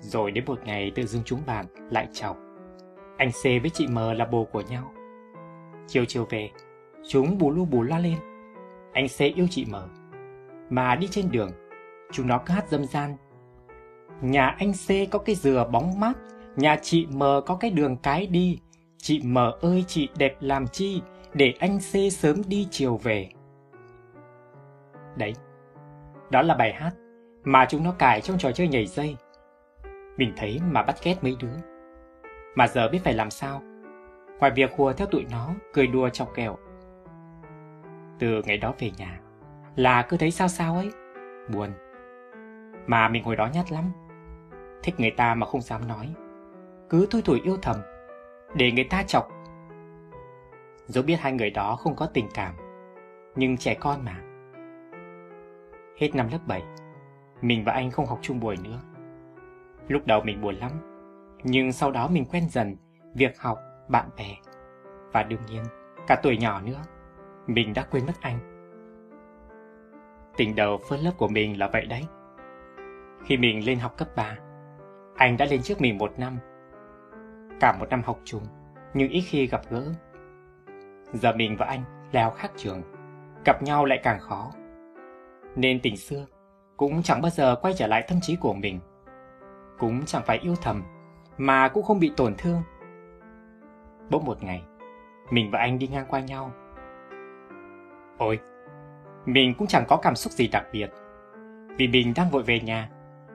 Rồi 0.00 0.30
đến 0.30 0.44
một 0.46 0.58
ngày 0.64 0.92
tự 0.94 1.06
dưng 1.06 1.22
chúng 1.24 1.40
bạn 1.46 1.66
lại 1.90 2.08
chọc. 2.12 2.36
Anh 3.16 3.30
C 3.30 3.44
với 3.44 3.70
chị 3.72 3.86
M 3.86 3.96
là 3.96 4.24
bồ 4.24 4.44
của 4.44 4.60
nhau. 4.60 4.92
Chiều 5.86 6.04
chiều 6.04 6.26
về, 6.30 6.50
chúng 7.08 7.38
bù 7.38 7.50
lu 7.50 7.64
bù 7.64 7.82
la 7.82 7.98
lên. 7.98 8.16
Anh 8.92 9.06
C 9.08 9.18
yêu 9.18 9.46
chị 9.50 9.64
M. 9.64 9.74
Mà 10.70 10.96
đi 10.96 11.08
trên 11.10 11.30
đường, 11.30 11.50
chúng 12.12 12.26
nó 12.26 12.38
cứ 12.46 12.54
hát 12.54 12.68
dâm 12.68 12.84
gian. 12.84 13.16
Nhà 14.20 14.56
anh 14.58 14.72
C 14.72 15.10
có 15.10 15.18
cái 15.18 15.34
dừa 15.34 15.68
bóng 15.72 16.00
mát, 16.00 16.18
nhà 16.56 16.76
chị 16.82 17.06
M 17.06 17.22
có 17.46 17.56
cái 17.60 17.70
đường 17.70 17.96
cái 17.96 18.26
đi. 18.26 18.60
Chị 18.96 19.22
M 19.24 19.38
ơi 19.60 19.84
chị 19.86 20.08
đẹp 20.16 20.36
làm 20.40 20.66
chi, 20.66 21.02
để 21.34 21.54
anh 21.58 21.78
C 21.78 22.12
sớm 22.12 22.42
đi 22.46 22.68
chiều 22.70 22.96
về. 22.96 23.28
Đấy, 25.16 25.34
đó 26.32 26.42
là 26.42 26.54
bài 26.54 26.72
hát 26.72 26.90
mà 27.44 27.66
chúng 27.68 27.84
nó 27.84 27.92
cài 27.98 28.20
trong 28.20 28.38
trò 28.38 28.52
chơi 28.52 28.68
nhảy 28.68 28.86
dây. 28.86 29.16
Mình 30.16 30.32
thấy 30.36 30.60
mà 30.70 30.82
bắt 30.82 30.96
ghét 31.04 31.16
mấy 31.22 31.36
đứa. 31.40 31.56
Mà 32.54 32.68
giờ 32.68 32.88
biết 32.88 33.00
phải 33.04 33.14
làm 33.14 33.30
sao. 33.30 33.62
Ngoài 34.38 34.52
việc 34.56 34.72
hùa 34.76 34.92
theo 34.92 35.06
tụi 35.06 35.26
nó, 35.30 35.50
cười 35.72 35.86
đùa 35.86 36.08
chọc 36.08 36.34
kẹo. 36.34 36.56
Từ 38.18 38.42
ngày 38.46 38.58
đó 38.58 38.74
về 38.78 38.90
nhà, 38.98 39.20
là 39.76 40.02
cứ 40.02 40.16
thấy 40.16 40.30
sao 40.30 40.48
sao 40.48 40.74
ấy, 40.74 40.90
buồn. 41.52 41.70
Mà 42.86 43.08
mình 43.08 43.24
hồi 43.24 43.36
đó 43.36 43.48
nhát 43.54 43.72
lắm. 43.72 43.84
Thích 44.82 44.94
người 44.98 45.10
ta 45.10 45.34
mà 45.34 45.46
không 45.46 45.60
dám 45.60 45.88
nói. 45.88 46.14
Cứ 46.90 47.06
thui 47.10 47.22
thủi 47.22 47.40
yêu 47.40 47.56
thầm, 47.62 47.76
để 48.54 48.72
người 48.72 48.86
ta 48.90 49.02
chọc. 49.02 49.28
Dẫu 50.86 51.04
biết 51.04 51.16
hai 51.20 51.32
người 51.32 51.50
đó 51.50 51.76
không 51.76 51.96
có 51.96 52.06
tình 52.06 52.28
cảm, 52.34 52.54
nhưng 53.36 53.56
trẻ 53.56 53.74
con 53.74 54.04
mà. 54.04 54.31
Hết 56.02 56.14
năm 56.14 56.28
lớp 56.32 56.38
7, 56.46 56.62
mình 57.42 57.64
và 57.64 57.72
anh 57.72 57.90
không 57.90 58.06
học 58.06 58.18
chung 58.22 58.40
buổi 58.40 58.56
nữa. 58.64 58.80
Lúc 59.88 60.06
đầu 60.06 60.20
mình 60.24 60.40
buồn 60.40 60.54
lắm, 60.54 60.70
nhưng 61.42 61.72
sau 61.72 61.90
đó 61.90 62.08
mình 62.08 62.24
quen 62.24 62.48
dần 62.48 62.76
việc 63.14 63.38
học, 63.38 63.58
bạn 63.88 64.08
bè. 64.16 64.36
Và 65.12 65.22
đương 65.22 65.40
nhiên, 65.46 65.62
cả 66.06 66.20
tuổi 66.22 66.36
nhỏ 66.36 66.60
nữa, 66.60 66.80
mình 67.46 67.74
đã 67.74 67.86
quên 67.90 68.06
mất 68.06 68.12
anh. 68.20 68.38
Tình 70.36 70.54
đầu 70.56 70.78
phân 70.88 71.00
lớp 71.00 71.12
của 71.16 71.28
mình 71.28 71.58
là 71.58 71.68
vậy 71.72 71.86
đấy. 71.86 72.04
Khi 73.24 73.36
mình 73.36 73.66
lên 73.66 73.78
học 73.78 73.96
cấp 73.96 74.08
3, 74.16 74.36
anh 75.16 75.36
đã 75.36 75.44
lên 75.50 75.62
trước 75.62 75.80
mình 75.80 75.98
một 75.98 76.12
năm. 76.18 76.38
Cả 77.60 77.76
một 77.78 77.90
năm 77.90 78.02
học 78.04 78.18
chung, 78.24 78.42
nhưng 78.94 79.08
ít 79.08 79.20
khi 79.20 79.46
gặp 79.46 79.60
gỡ. 79.70 79.84
Giờ 81.12 81.32
mình 81.32 81.56
và 81.58 81.66
anh 81.66 81.82
leo 82.12 82.30
khác 82.30 82.50
trường, 82.56 82.82
gặp 83.44 83.62
nhau 83.62 83.84
lại 83.84 84.00
càng 84.02 84.20
khó. 84.20 84.50
Nên 85.56 85.80
tình 85.82 85.96
xưa 85.96 86.26
cũng 86.76 87.02
chẳng 87.02 87.22
bao 87.22 87.30
giờ 87.30 87.56
quay 87.62 87.74
trở 87.76 87.86
lại 87.86 88.04
tâm 88.08 88.18
trí 88.22 88.36
của 88.36 88.54
mình. 88.54 88.80
Cũng 89.78 90.04
chẳng 90.06 90.22
phải 90.26 90.38
yêu 90.38 90.54
thầm, 90.62 90.82
mà 91.38 91.68
cũng 91.68 91.82
không 91.82 92.00
bị 92.00 92.12
tổn 92.16 92.34
thương. 92.38 92.62
Bỗng 94.10 94.24
một 94.24 94.42
ngày, 94.42 94.62
mình 95.30 95.50
và 95.50 95.58
anh 95.58 95.78
đi 95.78 95.88
ngang 95.88 96.06
qua 96.08 96.20
nhau. 96.20 96.52
Ôi, 98.18 98.38
mình 99.26 99.54
cũng 99.58 99.68
chẳng 99.68 99.84
có 99.88 99.96
cảm 99.96 100.16
xúc 100.16 100.32
gì 100.32 100.48
đặc 100.48 100.66
biệt. 100.72 100.90
Vì 101.76 101.88
mình 101.88 102.12
đang 102.16 102.30
vội 102.30 102.42
về 102.42 102.60
nhà, 102.60 102.90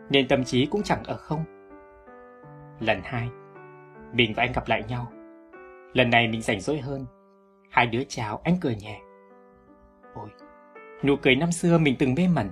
nên 0.10 0.28
tâm 0.28 0.44
trí 0.44 0.66
cũng 0.66 0.84
chẳng 0.84 1.04
ở 1.04 1.18
không. 1.18 1.44
Lần 2.80 3.02
hai, 3.04 3.30
mình 4.14 4.34
và 4.36 4.44
anh 4.44 4.52
gặp 4.52 4.64
lại 4.68 4.84
nhau. 4.88 5.12
Lần 5.94 6.10
này 6.10 6.28
mình 6.28 6.42
rảnh 6.42 6.60
rỗi 6.60 6.78
hơn. 6.78 7.06
Hai 7.70 7.88
đứa 7.88 8.04
chào, 8.08 8.42
anh 8.44 8.58
cười 8.62 8.76
nhẹ. 8.76 9.02
Ôi, 10.14 10.30
nụ 11.04 11.16
cười 11.16 11.36
năm 11.36 11.52
xưa 11.52 11.78
mình 11.78 11.96
từng 12.00 12.16
mê 12.16 12.28
mẩn. 12.36 12.50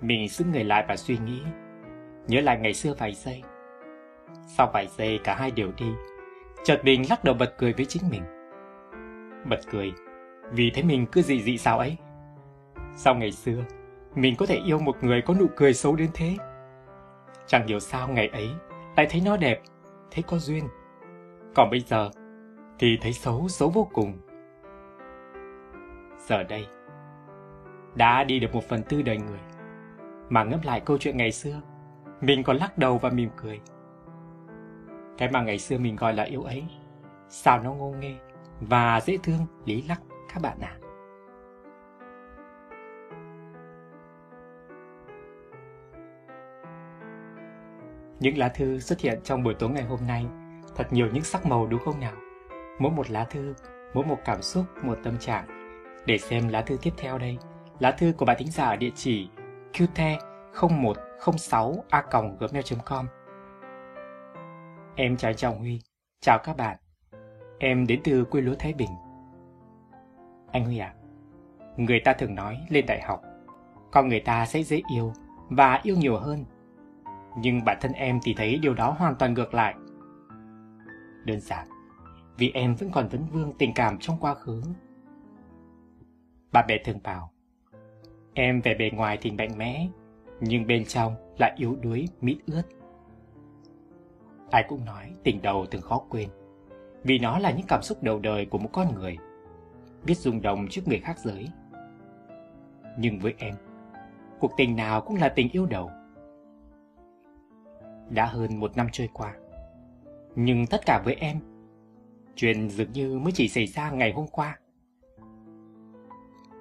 Mình 0.00 0.28
xứng 0.28 0.50
người 0.50 0.64
lại 0.64 0.84
và 0.88 0.96
suy 0.96 1.18
nghĩ, 1.18 1.42
nhớ 2.26 2.40
lại 2.40 2.58
ngày 2.58 2.74
xưa 2.74 2.94
vài 2.98 3.14
giây. 3.14 3.42
Sau 4.46 4.70
vài 4.72 4.86
giây 4.86 5.20
cả 5.24 5.34
hai 5.34 5.50
đều 5.50 5.72
đi, 5.76 5.92
chợt 6.64 6.80
mình 6.84 7.02
lắc 7.10 7.24
đầu 7.24 7.34
bật 7.34 7.54
cười 7.58 7.72
với 7.72 7.84
chính 7.84 8.02
mình. 8.10 8.22
Bật 9.50 9.60
cười, 9.70 9.92
vì 10.52 10.70
thấy 10.74 10.82
mình 10.84 11.06
cứ 11.12 11.22
dị 11.22 11.42
dị 11.42 11.58
sao 11.58 11.78
ấy. 11.78 11.96
Sau 12.96 13.14
ngày 13.14 13.32
xưa, 13.32 13.64
mình 14.14 14.34
có 14.38 14.46
thể 14.46 14.56
yêu 14.66 14.78
một 14.78 15.04
người 15.04 15.22
có 15.22 15.34
nụ 15.34 15.46
cười 15.56 15.74
xấu 15.74 15.96
đến 15.96 16.10
thế. 16.14 16.36
Chẳng 17.46 17.66
hiểu 17.66 17.80
sao 17.80 18.08
ngày 18.08 18.28
ấy 18.28 18.48
lại 18.96 19.06
thấy 19.10 19.22
nó 19.24 19.36
đẹp, 19.36 19.62
thấy 20.10 20.24
có 20.26 20.38
duyên. 20.38 20.68
Còn 21.54 21.70
bây 21.70 21.80
giờ 21.80 22.10
thì 22.78 22.98
thấy 23.02 23.12
xấu, 23.12 23.48
xấu 23.48 23.70
vô 23.70 23.88
cùng. 23.92 24.18
Giờ 26.28 26.42
đây, 26.42 26.66
đã 27.96 28.24
đi 28.24 28.38
được 28.38 28.54
một 28.54 28.64
phần 28.68 28.82
tư 28.82 29.02
đời 29.02 29.16
người, 29.16 29.40
mà 30.28 30.44
ngẫm 30.44 30.60
lại 30.64 30.80
câu 30.80 30.98
chuyện 30.98 31.16
ngày 31.16 31.32
xưa, 31.32 31.60
mình 32.20 32.42
còn 32.42 32.56
lắc 32.56 32.78
đầu 32.78 32.98
và 32.98 33.10
mỉm 33.10 33.30
cười. 33.36 33.60
Cái 35.18 35.30
mà 35.30 35.42
ngày 35.42 35.58
xưa 35.58 35.78
mình 35.78 35.96
gọi 35.96 36.12
là 36.14 36.22
yêu 36.22 36.42
ấy, 36.42 36.64
sao 37.28 37.62
nó 37.62 37.72
ngô 37.72 37.90
nghê 37.90 38.16
và 38.60 39.00
dễ 39.00 39.18
thương, 39.22 39.46
lý 39.64 39.82
lắc 39.82 40.00
các 40.34 40.42
bạn 40.42 40.58
ạ. 40.60 40.76
À. 40.80 40.86
Những 48.20 48.38
lá 48.38 48.48
thư 48.48 48.78
xuất 48.78 49.00
hiện 49.00 49.20
trong 49.24 49.42
buổi 49.42 49.54
tối 49.54 49.70
ngày 49.70 49.84
hôm 49.84 50.00
nay 50.06 50.26
thật 50.76 50.92
nhiều 50.92 51.08
những 51.12 51.24
sắc 51.24 51.46
màu 51.46 51.66
đúng 51.66 51.80
không 51.84 52.00
nào? 52.00 52.12
Mỗi 52.78 52.92
một 52.92 53.10
lá 53.10 53.24
thư, 53.24 53.54
mỗi 53.94 54.04
một 54.04 54.18
cảm 54.24 54.42
xúc, 54.42 54.64
một 54.82 54.98
tâm 55.04 55.18
trạng. 55.18 55.46
Để 56.06 56.18
xem 56.18 56.48
lá 56.48 56.62
thư 56.62 56.76
tiếp 56.82 56.92
theo 56.96 57.18
đây, 57.18 57.38
lá 57.78 57.92
thư 57.92 58.12
của 58.12 58.24
bạn 58.24 58.36
thính 58.38 58.50
giả 58.50 58.64
ở 58.64 58.76
địa 58.76 58.90
chỉ 58.94 59.28
qte 59.72 60.18
0106 61.26 61.84
a 61.90 62.04
gmail.com 62.10 63.06
Em 64.96 65.16
chào 65.16 65.32
chồng 65.32 65.58
Huy, 65.58 65.80
chào 66.20 66.38
các 66.44 66.56
bạn. 66.56 66.76
Em 67.58 67.86
đến 67.86 68.00
từ 68.04 68.24
quê 68.24 68.40
lúa 68.40 68.54
Thái 68.58 68.72
Bình. 68.72 68.90
Anh 70.52 70.64
Huy 70.64 70.78
à, 70.78 70.94
người 71.76 72.00
ta 72.04 72.12
thường 72.12 72.34
nói 72.34 72.66
lên 72.68 72.86
đại 72.86 73.02
học, 73.02 73.22
con 73.92 74.08
người 74.08 74.20
ta 74.20 74.46
sẽ 74.46 74.62
dễ 74.62 74.82
yêu 74.92 75.12
và 75.50 75.80
yêu 75.82 75.96
nhiều 75.96 76.16
hơn 76.16 76.44
nhưng 77.36 77.64
bản 77.64 77.78
thân 77.80 77.92
em 77.92 78.20
thì 78.22 78.34
thấy 78.34 78.58
điều 78.58 78.74
đó 78.74 78.94
hoàn 78.98 79.14
toàn 79.14 79.34
ngược 79.34 79.54
lại. 79.54 79.74
Đơn 81.24 81.40
giản, 81.40 81.68
vì 82.36 82.50
em 82.54 82.74
vẫn 82.74 82.90
còn 82.90 83.08
vấn 83.08 83.26
vương 83.32 83.52
tình 83.58 83.74
cảm 83.74 83.98
trong 83.98 84.18
quá 84.20 84.34
khứ. 84.34 84.62
Bạn 86.52 86.64
bè 86.68 86.78
thường 86.84 86.98
bảo, 87.02 87.32
em 88.36 88.60
về 88.60 88.74
bề 88.74 88.90
ngoài 88.90 89.18
thì 89.20 89.30
mạnh 89.30 89.58
mẽ, 89.58 89.88
nhưng 90.40 90.66
bên 90.66 90.84
trong 90.84 91.14
lại 91.38 91.52
yếu 91.56 91.76
đuối, 91.82 92.08
mít 92.20 92.38
ướt. 92.46 92.62
Ai 94.50 94.64
cũng 94.68 94.84
nói 94.84 95.12
tình 95.22 95.42
đầu 95.42 95.66
từng 95.70 95.82
khó 95.82 95.98
quên, 96.08 96.28
vì 97.02 97.18
nó 97.18 97.38
là 97.38 97.50
những 97.50 97.66
cảm 97.68 97.82
xúc 97.82 98.02
đầu 98.02 98.18
đời 98.18 98.46
của 98.46 98.58
một 98.58 98.70
con 98.72 98.94
người, 98.94 99.16
biết 100.06 100.18
rung 100.18 100.42
đồng 100.42 100.68
trước 100.68 100.88
người 100.88 101.00
khác 101.00 101.18
giới. 101.18 101.48
Nhưng 102.98 103.18
với 103.18 103.34
em, 103.38 103.54
cuộc 104.40 104.52
tình 104.56 104.76
nào 104.76 105.00
cũng 105.00 105.16
là 105.16 105.28
tình 105.28 105.48
yêu 105.52 105.66
đầu. 105.66 105.90
Đã 108.10 108.26
hơn 108.26 108.60
một 108.60 108.76
năm 108.76 108.86
trôi 108.92 109.08
qua 109.12 109.34
Nhưng 110.36 110.66
tất 110.66 110.86
cả 110.86 111.02
với 111.04 111.14
em 111.14 111.40
Chuyện 112.36 112.70
dường 112.70 112.92
như 112.92 113.18
mới 113.18 113.32
chỉ 113.32 113.48
xảy 113.48 113.66
ra 113.66 113.90
ngày 113.90 114.12
hôm 114.12 114.26
qua 114.26 114.58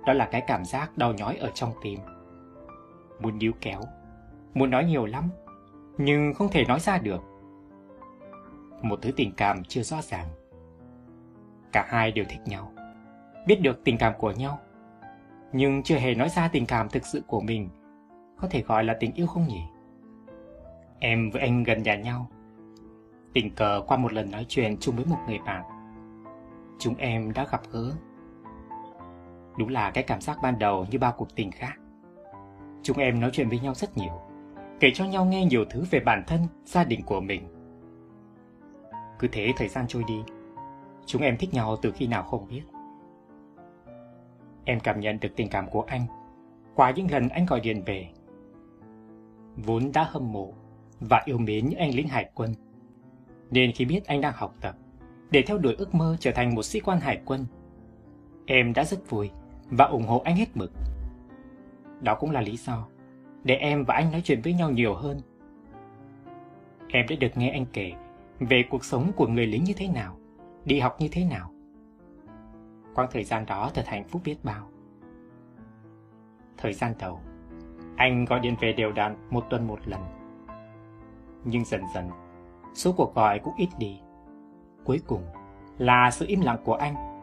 đó 0.05 0.13
là 0.13 0.25
cái 0.25 0.41
cảm 0.41 0.65
giác 0.65 0.97
đau 0.97 1.13
nhói 1.13 1.35
ở 1.35 1.51
trong 1.53 1.71
tim 1.81 2.00
Muốn 3.19 3.39
níu 3.39 3.51
kéo, 3.62 3.81
Muốn 4.53 4.69
nói 4.69 4.85
nhiều 4.85 5.05
lắm, 5.05 5.29
Nhưng 5.97 6.33
không 6.33 6.50
thể 6.51 6.65
nói 6.65 6.79
ra 6.79 6.97
được 6.97 7.21
Một 8.81 9.00
thứ 9.01 9.12
tình 9.15 9.31
cảm 9.38 9.63
chưa 9.63 9.81
rõ 9.81 10.01
ràng 10.01 10.27
Cả 11.71 11.85
hai 11.89 12.12
đều 12.12 12.25
thích 12.29 12.41
nhau, 12.45 12.71
Biết 13.47 13.62
được 13.62 13.83
tình 13.83 13.97
cảm 13.97 14.13
của 14.17 14.31
nhau, 14.31 14.59
Nhưng 15.53 15.83
chưa 15.83 15.97
hề 15.97 16.15
nói 16.15 16.29
ra 16.29 16.47
tình 16.47 16.65
cảm 16.65 16.89
thực 16.89 17.05
sự 17.05 17.24
của 17.27 17.41
mình, 17.41 17.69
Có 18.41 18.47
thể 18.47 18.62
gọi 18.62 18.83
là 18.83 18.97
tình 19.00 19.13
yêu 19.13 19.27
không 19.27 19.47
nhỉ? 19.47 19.62
Em 21.00 21.29
với 21.29 21.41
anh 21.41 21.63
gần 21.63 21.83
nhà 21.83 21.95
nhau. 21.95 22.27
Tình 23.33 23.55
cờ 23.55 23.81
qua 23.88 23.97
một 23.97 24.13
lần 24.13 24.31
nói 24.31 24.45
chuyện 24.50 24.77
chung 24.79 24.95
với 24.95 25.05
một 25.05 25.17
người 25.27 25.39
bạn. 25.45 25.63
Chúng 26.79 26.95
em 26.95 27.33
đã 27.33 27.45
gặp 27.51 27.62
gỡ. 27.71 27.91
Đúng 29.57 29.69
là 29.69 29.91
cái 29.91 30.03
cảm 30.03 30.21
giác 30.21 30.38
ban 30.41 30.59
đầu 30.59 30.85
như 30.91 31.00
bao 31.00 31.13
cuộc 31.17 31.35
tình 31.35 31.51
khác. 31.51 31.74
Chúng 32.83 32.97
em 32.97 33.19
nói 33.19 33.29
chuyện 33.33 33.50
với 33.50 33.59
nhau 33.59 33.74
rất 33.74 33.97
nhiều, 33.97 34.21
kể 34.79 34.91
cho 34.93 35.05
nhau 35.05 35.25
nghe 35.25 35.45
nhiều 35.45 35.65
thứ 35.69 35.83
về 35.91 36.00
bản 36.00 36.24
thân, 36.27 36.41
gia 36.65 36.83
đình 36.83 37.01
của 37.05 37.21
mình. 37.21 37.47
Cứ 39.19 39.27
thế 39.31 39.53
thời 39.57 39.67
gian 39.67 39.85
trôi 39.88 40.03
đi, 40.07 40.24
chúng 41.05 41.21
em 41.21 41.38
thích 41.38 41.53
nhau 41.53 41.75
từ 41.81 41.91
khi 41.91 42.07
nào 42.07 42.24
không 42.24 42.47
biết. 42.47 42.62
Em 44.65 44.79
cảm 44.79 45.00
nhận 45.00 45.19
được 45.19 45.29
tình 45.35 45.50
cảm 45.50 45.69
của 45.69 45.81
anh 45.88 46.05
qua 46.75 46.91
những 46.91 47.12
lần 47.12 47.29
anh 47.29 47.45
gọi 47.45 47.59
điện 47.59 47.83
về. 47.85 48.07
Vốn 49.55 49.91
đã 49.93 50.03
hâm 50.03 50.31
mộ 50.31 50.53
và 51.00 51.24
yêu 51.25 51.38
mến 51.38 51.69
những 51.69 51.79
anh 51.79 51.95
lính 51.95 52.07
hải 52.07 52.29
quân. 52.33 52.53
Nên 53.51 53.71
khi 53.71 53.85
biết 53.85 54.05
anh 54.05 54.21
đang 54.21 54.33
học 54.35 54.55
tập, 54.62 54.75
để 55.31 55.43
theo 55.47 55.57
đuổi 55.57 55.75
ước 55.77 55.95
mơ 55.95 56.17
trở 56.19 56.31
thành 56.31 56.55
một 56.55 56.63
sĩ 56.63 56.79
quan 56.79 57.00
hải 57.00 57.21
quân, 57.25 57.45
em 58.45 58.74
đã 58.74 58.83
rất 58.83 59.09
vui 59.09 59.31
và 59.69 59.86
ủng 59.86 60.07
hộ 60.07 60.22
anh 60.25 60.36
hết 60.36 60.57
mực. 60.57 60.72
Đó 62.01 62.15
cũng 62.19 62.31
là 62.31 62.41
lý 62.41 62.57
do 62.57 62.88
để 63.43 63.55
em 63.55 63.84
và 63.84 63.93
anh 63.93 64.12
nói 64.12 64.22
chuyện 64.24 64.41
với 64.41 64.53
nhau 64.53 64.72
nhiều 64.72 64.93
hơn. 64.93 65.22
Em 66.89 67.05
đã 67.10 67.15
được 67.19 67.38
nghe 67.38 67.50
anh 67.50 67.65
kể 67.74 67.91
về 68.39 68.63
cuộc 68.69 68.86
sống 68.86 69.12
của 69.15 69.27
người 69.27 69.48
lính 69.48 69.63
như 69.63 69.74
thế 69.77 69.88
nào, 69.88 70.17
đi 70.65 70.79
học 70.79 70.95
như 71.00 71.07
thế 71.12 71.25
nào. 71.25 71.51
Quãng 72.95 73.10
thời 73.12 73.24
gian 73.24 73.45
đó 73.45 73.72
thật 73.74 73.86
hạnh 73.86 74.07
phúc 74.07 74.22
biết 74.25 74.38
bao. 74.43 74.69
Thời 76.57 76.74
gian 76.74 76.93
đầu, 77.00 77.19
anh 77.95 78.25
gọi 78.25 78.39
điện 78.39 78.55
về 78.62 78.74
đều 78.74 78.91
đặn 78.91 79.15
một 79.29 79.45
tuần 79.50 79.67
một 79.67 79.79
lần 79.86 80.01
nhưng 81.45 81.65
dần 81.65 81.81
dần, 81.93 82.10
số 82.74 82.93
cuộc 82.98 83.15
gọi 83.15 83.39
cũng 83.39 83.53
ít 83.57 83.69
đi. 83.77 84.00
Cuối 84.84 85.01
cùng 85.07 85.24
là 85.77 86.12
sự 86.12 86.25
im 86.27 86.41
lặng 86.41 86.57
của 86.65 86.74
anh. 86.74 87.14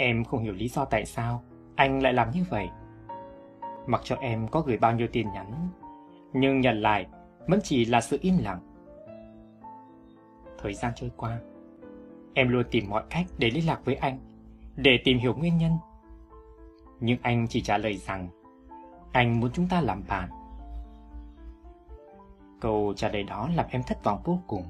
Em 0.00 0.24
không 0.24 0.42
hiểu 0.42 0.52
lý 0.52 0.68
do 0.68 0.84
tại 0.84 1.06
sao 1.06 1.42
anh 1.76 2.02
lại 2.02 2.12
làm 2.12 2.30
như 2.30 2.44
vậy. 2.50 2.68
Mặc 3.86 4.00
cho 4.04 4.16
em 4.16 4.48
có 4.48 4.60
gửi 4.60 4.76
bao 4.76 4.92
nhiêu 4.92 5.08
tin 5.12 5.32
nhắn, 5.32 5.68
nhưng 6.32 6.60
nhận 6.60 6.80
lại 6.80 7.06
vẫn 7.46 7.60
chỉ 7.62 7.84
là 7.84 8.00
sự 8.00 8.18
im 8.20 8.34
lặng. 8.38 8.60
Thời 10.58 10.74
gian 10.74 10.92
trôi 10.96 11.10
qua, 11.16 11.38
em 12.34 12.48
luôn 12.48 12.64
tìm 12.70 12.90
mọi 12.90 13.02
cách 13.10 13.26
để 13.38 13.50
liên 13.50 13.66
lạc 13.66 13.80
với 13.84 13.94
anh, 13.94 14.18
để 14.76 14.98
tìm 15.04 15.18
hiểu 15.18 15.34
nguyên 15.34 15.56
nhân. 15.58 15.72
Nhưng 17.00 17.18
anh 17.22 17.46
chỉ 17.48 17.60
trả 17.60 17.78
lời 17.78 17.96
rằng 17.96 18.28
anh 19.12 19.40
muốn 19.40 19.50
chúng 19.52 19.68
ta 19.68 19.80
làm 19.80 20.02
bạn. 20.08 20.28
Câu 22.60 22.94
trả 22.96 23.08
lời 23.08 23.22
đó 23.22 23.48
làm 23.54 23.66
em 23.70 23.82
thất 23.82 24.04
vọng 24.04 24.20
vô 24.24 24.38
cùng. 24.46 24.64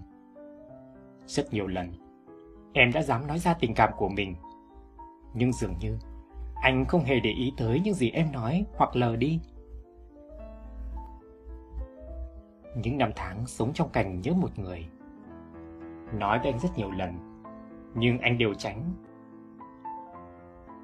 Rất 1.27 1.53
nhiều 1.53 1.67
lần, 1.67 1.93
em 2.73 2.93
đã 2.93 3.03
dám 3.03 3.27
nói 3.27 3.39
ra 3.39 3.55
tình 3.55 3.75
cảm 3.75 3.91
của 3.97 4.09
mình. 4.09 4.35
Nhưng 5.35 5.53
dường 5.53 5.75
như, 5.81 5.99
anh 6.63 6.85
không 6.85 7.05
hề 7.05 7.21
để 7.21 7.31
ý 7.31 7.53
tới 7.57 7.81
những 7.85 7.95
gì 7.95 8.11
em 8.11 8.33
nói 8.33 8.65
hoặc 8.77 8.97
lờ 8.97 9.17
đi. 9.17 9.41
những 12.83 12.99
năm 12.99 13.11
tháng 13.17 13.47
sống 13.47 13.73
trong 13.73 13.89
cảnh 13.89 14.21
nhớ 14.21 14.33
một 14.33 14.59
người. 14.59 14.87
Nói 16.13 16.39
với 16.39 16.53
anh 16.53 16.59
rất 16.59 16.69
nhiều 16.77 16.91
lần, 16.91 17.43
nhưng 17.95 18.19
anh 18.19 18.39
đều 18.39 18.55
tránh. 18.55 18.83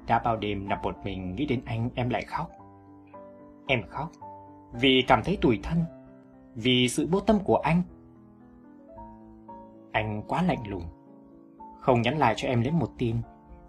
Đã 0.07 0.19
bao 0.19 0.37
đêm 0.37 0.69
nằm 0.69 0.81
một 0.81 0.95
mình 1.03 1.35
nghĩ 1.35 1.45
đến 1.45 1.61
anh 1.65 1.89
em 1.95 2.09
lại 2.09 2.21
khóc. 2.21 2.51
Em 3.67 3.81
khóc 3.87 4.11
vì 4.73 5.03
cảm 5.07 5.23
thấy 5.23 5.37
tủi 5.41 5.59
thân, 5.63 5.79
vì 6.55 6.89
sự 6.89 7.07
vô 7.11 7.19
tâm 7.19 7.39
của 7.43 7.57
anh. 7.57 7.81
Anh 9.91 10.23
quá 10.27 10.41
lạnh 10.41 10.67
lùng, 10.67 10.83
không 11.79 12.01
nhắn 12.01 12.17
lại 12.17 12.33
cho 12.37 12.47
em 12.47 12.61
lấy 12.61 12.71
một 12.71 12.89
tin, 12.97 13.15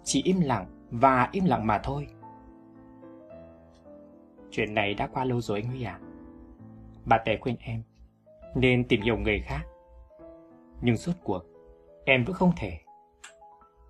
chỉ 0.06 0.22
im 0.22 0.40
lặng 0.40 0.66
và 0.90 1.28
im 1.32 1.44
lặng 1.44 1.66
mà 1.66 1.78
thôi. 1.78 2.06
Chuyện 4.50 4.74
này 4.74 4.94
đã 4.94 5.06
qua 5.06 5.24
lâu 5.24 5.40
rồi 5.40 5.60
anh 5.60 5.70
Huy 5.70 5.82
à. 5.82 6.00
Bà 7.04 7.18
Tề 7.18 7.36
khuyên 7.40 7.56
em 7.60 7.82
nên 8.54 8.88
tìm 8.88 9.02
hiểu 9.02 9.16
người 9.18 9.40
khác. 9.40 9.62
Nhưng 10.82 10.96
suốt 10.96 11.12
cuộc, 11.24 11.42
em 12.04 12.24
vẫn 12.24 12.34
không 12.34 12.52
thể. 12.56 12.78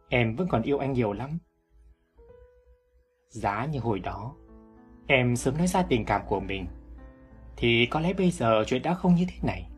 Em 0.09 0.37
vẫn 0.37 0.49
còn 0.51 0.63
yêu 0.63 0.79
anh 0.79 0.93
nhiều 0.93 1.13
lắm. 1.13 1.39
Giá 3.29 3.67
như 3.67 3.81
hồi 3.81 3.99
đó, 3.99 4.35
em 5.07 5.37
sớm 5.37 5.59
nói 5.59 5.67
ra 5.67 5.83
tình 5.83 6.05
cảm 6.05 6.23
của 6.29 6.41
mình, 6.41 6.67
thì 7.57 7.87
có 7.87 8.01
lẽ 8.01 8.13
bây 8.13 8.31
giờ 8.31 8.65
chuyện 8.67 8.83
đã 8.83 8.95
không 8.95 9.15
như 9.15 9.25
thế 9.29 9.37
này. 9.43 9.69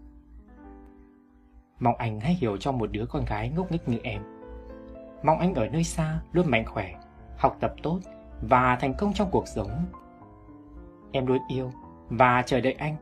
Mong 1.80 1.95
anh 1.95 2.21
hãy 2.21 2.35
hiểu 2.35 2.57
cho 2.57 2.73
một 2.73 2.92
đứa 2.92 3.07
con 3.07 3.25
gái 3.25 3.49
ngốc 3.49 3.73
nghếch 3.73 3.88
như 3.88 3.99
em. 4.02 4.38
Mong 5.22 5.38
anh 5.38 5.54
ở 5.54 5.68
nơi 5.68 5.84
xa 5.84 6.20
luôn 6.32 6.50
mạnh 6.50 6.64
khỏe, 6.66 6.94
học 7.37 7.56
tập 7.60 7.75
tốt 7.82 8.00
và 8.42 8.76
thành 8.76 8.94
công 8.98 9.12
trong 9.12 9.28
cuộc 9.30 9.48
sống. 9.48 9.87
Em 11.12 11.26
luôn 11.26 11.38
yêu 11.48 11.72
và 12.08 12.42
chờ 12.42 12.60
đợi 12.60 12.72
anh. 12.72 12.96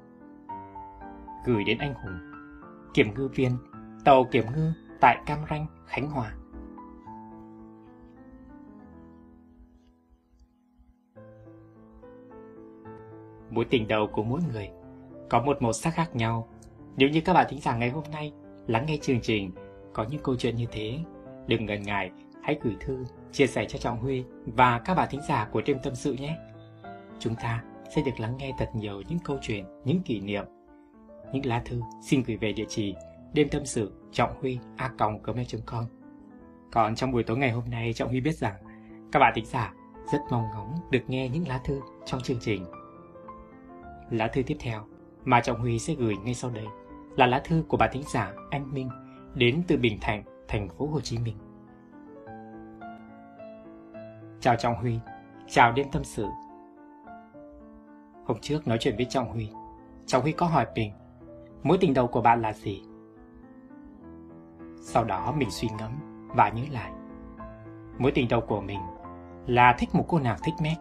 Gửi 1.45 1.65
đến 1.65 1.79
anh 1.79 1.95
Hùng, 1.95 2.19
kiểm 2.95 3.15
ngư 3.15 3.29
viên, 3.29 3.57
tàu 4.05 4.25
kiểm 4.25 4.45
ngư 4.55 4.73
tại 5.01 5.17
Cam 5.27 5.39
Ranh, 5.51 5.67
Khánh 5.87 6.11
Hòa. 6.11 6.33
Mối 13.51 13.65
tình 13.71 13.89
đầu 13.89 14.07
của 14.13 14.23
mỗi 14.23 14.41
người 14.53 14.71
có 15.29 15.43
một 15.43 15.63
màu 15.63 15.73
sắc 15.73 15.95
khác 15.95 16.17
nhau. 16.17 16.49
Nếu 16.97 17.09
như 17.09 17.21
các 17.21 17.33
bạn 17.35 17.47
thính 17.49 17.61
giả 17.61 17.77
ngày 17.77 17.91
hôm 17.91 18.05
nay 18.13 18.33
lắng 18.67 18.87
nghe 18.87 18.99
chương 19.03 19.21
trình 19.21 19.51
có 19.93 20.07
những 20.11 20.23
câu 20.23 20.37
chuyện 20.37 20.57
như 20.57 20.67
thế, 20.71 20.99
đừng 21.47 21.67
ngần 21.67 21.83
ngại, 21.83 22.11
hãy 22.43 22.59
gửi 22.63 22.77
thư 22.81 23.05
chia 23.33 23.47
sẻ 23.47 23.65
cho 23.69 23.79
Trọng 23.79 23.99
Huy 23.99 24.25
và 24.47 24.79
các 24.79 24.95
bạn 24.95 25.09
thính 25.11 25.21
giả 25.29 25.49
của 25.53 25.63
đêm 25.67 25.77
tâm 25.83 25.95
sự 25.95 26.13
nhé. 26.13 26.37
Chúng 27.19 27.35
ta 27.35 27.63
sẽ 27.97 28.03
được 28.03 28.21
lắng 28.21 28.37
nghe 28.39 28.53
thật 28.59 28.69
nhiều 28.75 29.03
những 29.09 29.19
câu 29.25 29.39
chuyện, 29.43 29.65
những 29.85 30.03
kỷ 30.03 30.21
niệm. 30.21 30.45
Những 31.33 31.47
lá 31.47 31.63
thư 31.65 31.81
xin 32.03 32.23
gửi 32.27 32.37
về 32.37 32.53
địa 32.53 32.67
chỉ 32.69 32.95
đêm 33.35 33.49
tâm 33.49 33.67
sự 33.67 33.93
trọng 34.13 34.41
huy 34.41 34.59
a 34.77 34.91
gmail.com. 34.99 35.85
Còn 36.73 36.95
trong 36.95 37.13
buổi 37.13 37.23
tối 37.23 37.37
ngày 37.37 37.51
hôm 37.51 37.65
nay, 37.71 37.93
Trọng 37.93 38.09
Huy 38.09 38.21
biết 38.21 38.37
rằng 38.37 38.55
các 39.13 39.19
bạn 39.19 39.33
thính 39.37 39.47
giả 39.47 39.73
rất 40.13 40.19
mong 40.31 40.45
ngóng 40.55 40.75
được 40.91 41.01
nghe 41.09 41.29
những 41.29 41.49
lá 41.49 41.61
thư 41.65 41.81
trong 42.07 42.21
chương 42.21 42.39
trình. 42.41 42.65
Lá 44.11 44.29
thư 44.29 44.43
tiếp 44.43 44.57
theo 44.61 44.85
mà 45.25 45.41
Trọng 45.41 45.61
Huy 45.61 45.79
sẽ 45.79 45.95
gửi 45.95 46.15
ngay 46.25 46.35
sau 46.35 46.51
đây 46.51 46.65
là 47.17 47.27
lá 47.27 47.43
thư 47.45 47.65
của 47.69 47.77
bà 47.77 47.89
thính 47.89 48.03
giả 48.13 48.33
Anh 48.51 48.75
Minh 48.75 48.89
đến 49.35 49.63
từ 49.69 49.77
Bình 49.77 49.99
Thạnh, 50.01 50.23
thành 50.49 50.69
phố 50.69 50.87
Hồ 50.87 51.01
Chí 51.01 51.19
Minh. 51.19 51.37
Chào 54.41 54.57
Trọng 54.57 54.75
Huy, 54.75 54.99
chào 55.47 55.73
đêm 55.73 55.87
tâm 55.93 56.05
sự. 56.05 56.27
Hôm 58.27 58.37
trước 58.41 58.69
nói 58.69 58.79
chuyện 58.81 58.97
với 58.97 59.05
Trọng 59.05 59.31
Huy, 59.31 59.51
Trọng 60.07 60.23
Huy 60.23 60.33
có 60.33 60.47
hỏi 60.47 60.67
mình, 60.75 60.93
mối 61.63 61.79
tình 61.81 61.95
đầu 61.95 62.07
của 62.07 62.21
bạn 62.21 62.43
là 62.43 62.53
gì? 62.53 62.83
Sau 64.83 65.05
đó 65.05 65.35
mình 65.37 65.51
suy 65.51 65.69
ngẫm 65.79 65.93
và 66.35 66.49
nhớ 66.49 66.63
lại. 66.71 66.93
Mối 67.99 68.13
tình 68.15 68.29
đầu 68.29 68.41
của 68.41 68.61
mình 68.61 68.81
là 69.47 69.75
thích 69.79 69.89
một 69.93 70.05
cô 70.09 70.19
nàng 70.19 70.39
thích 70.45 70.55
mét. 70.63 70.77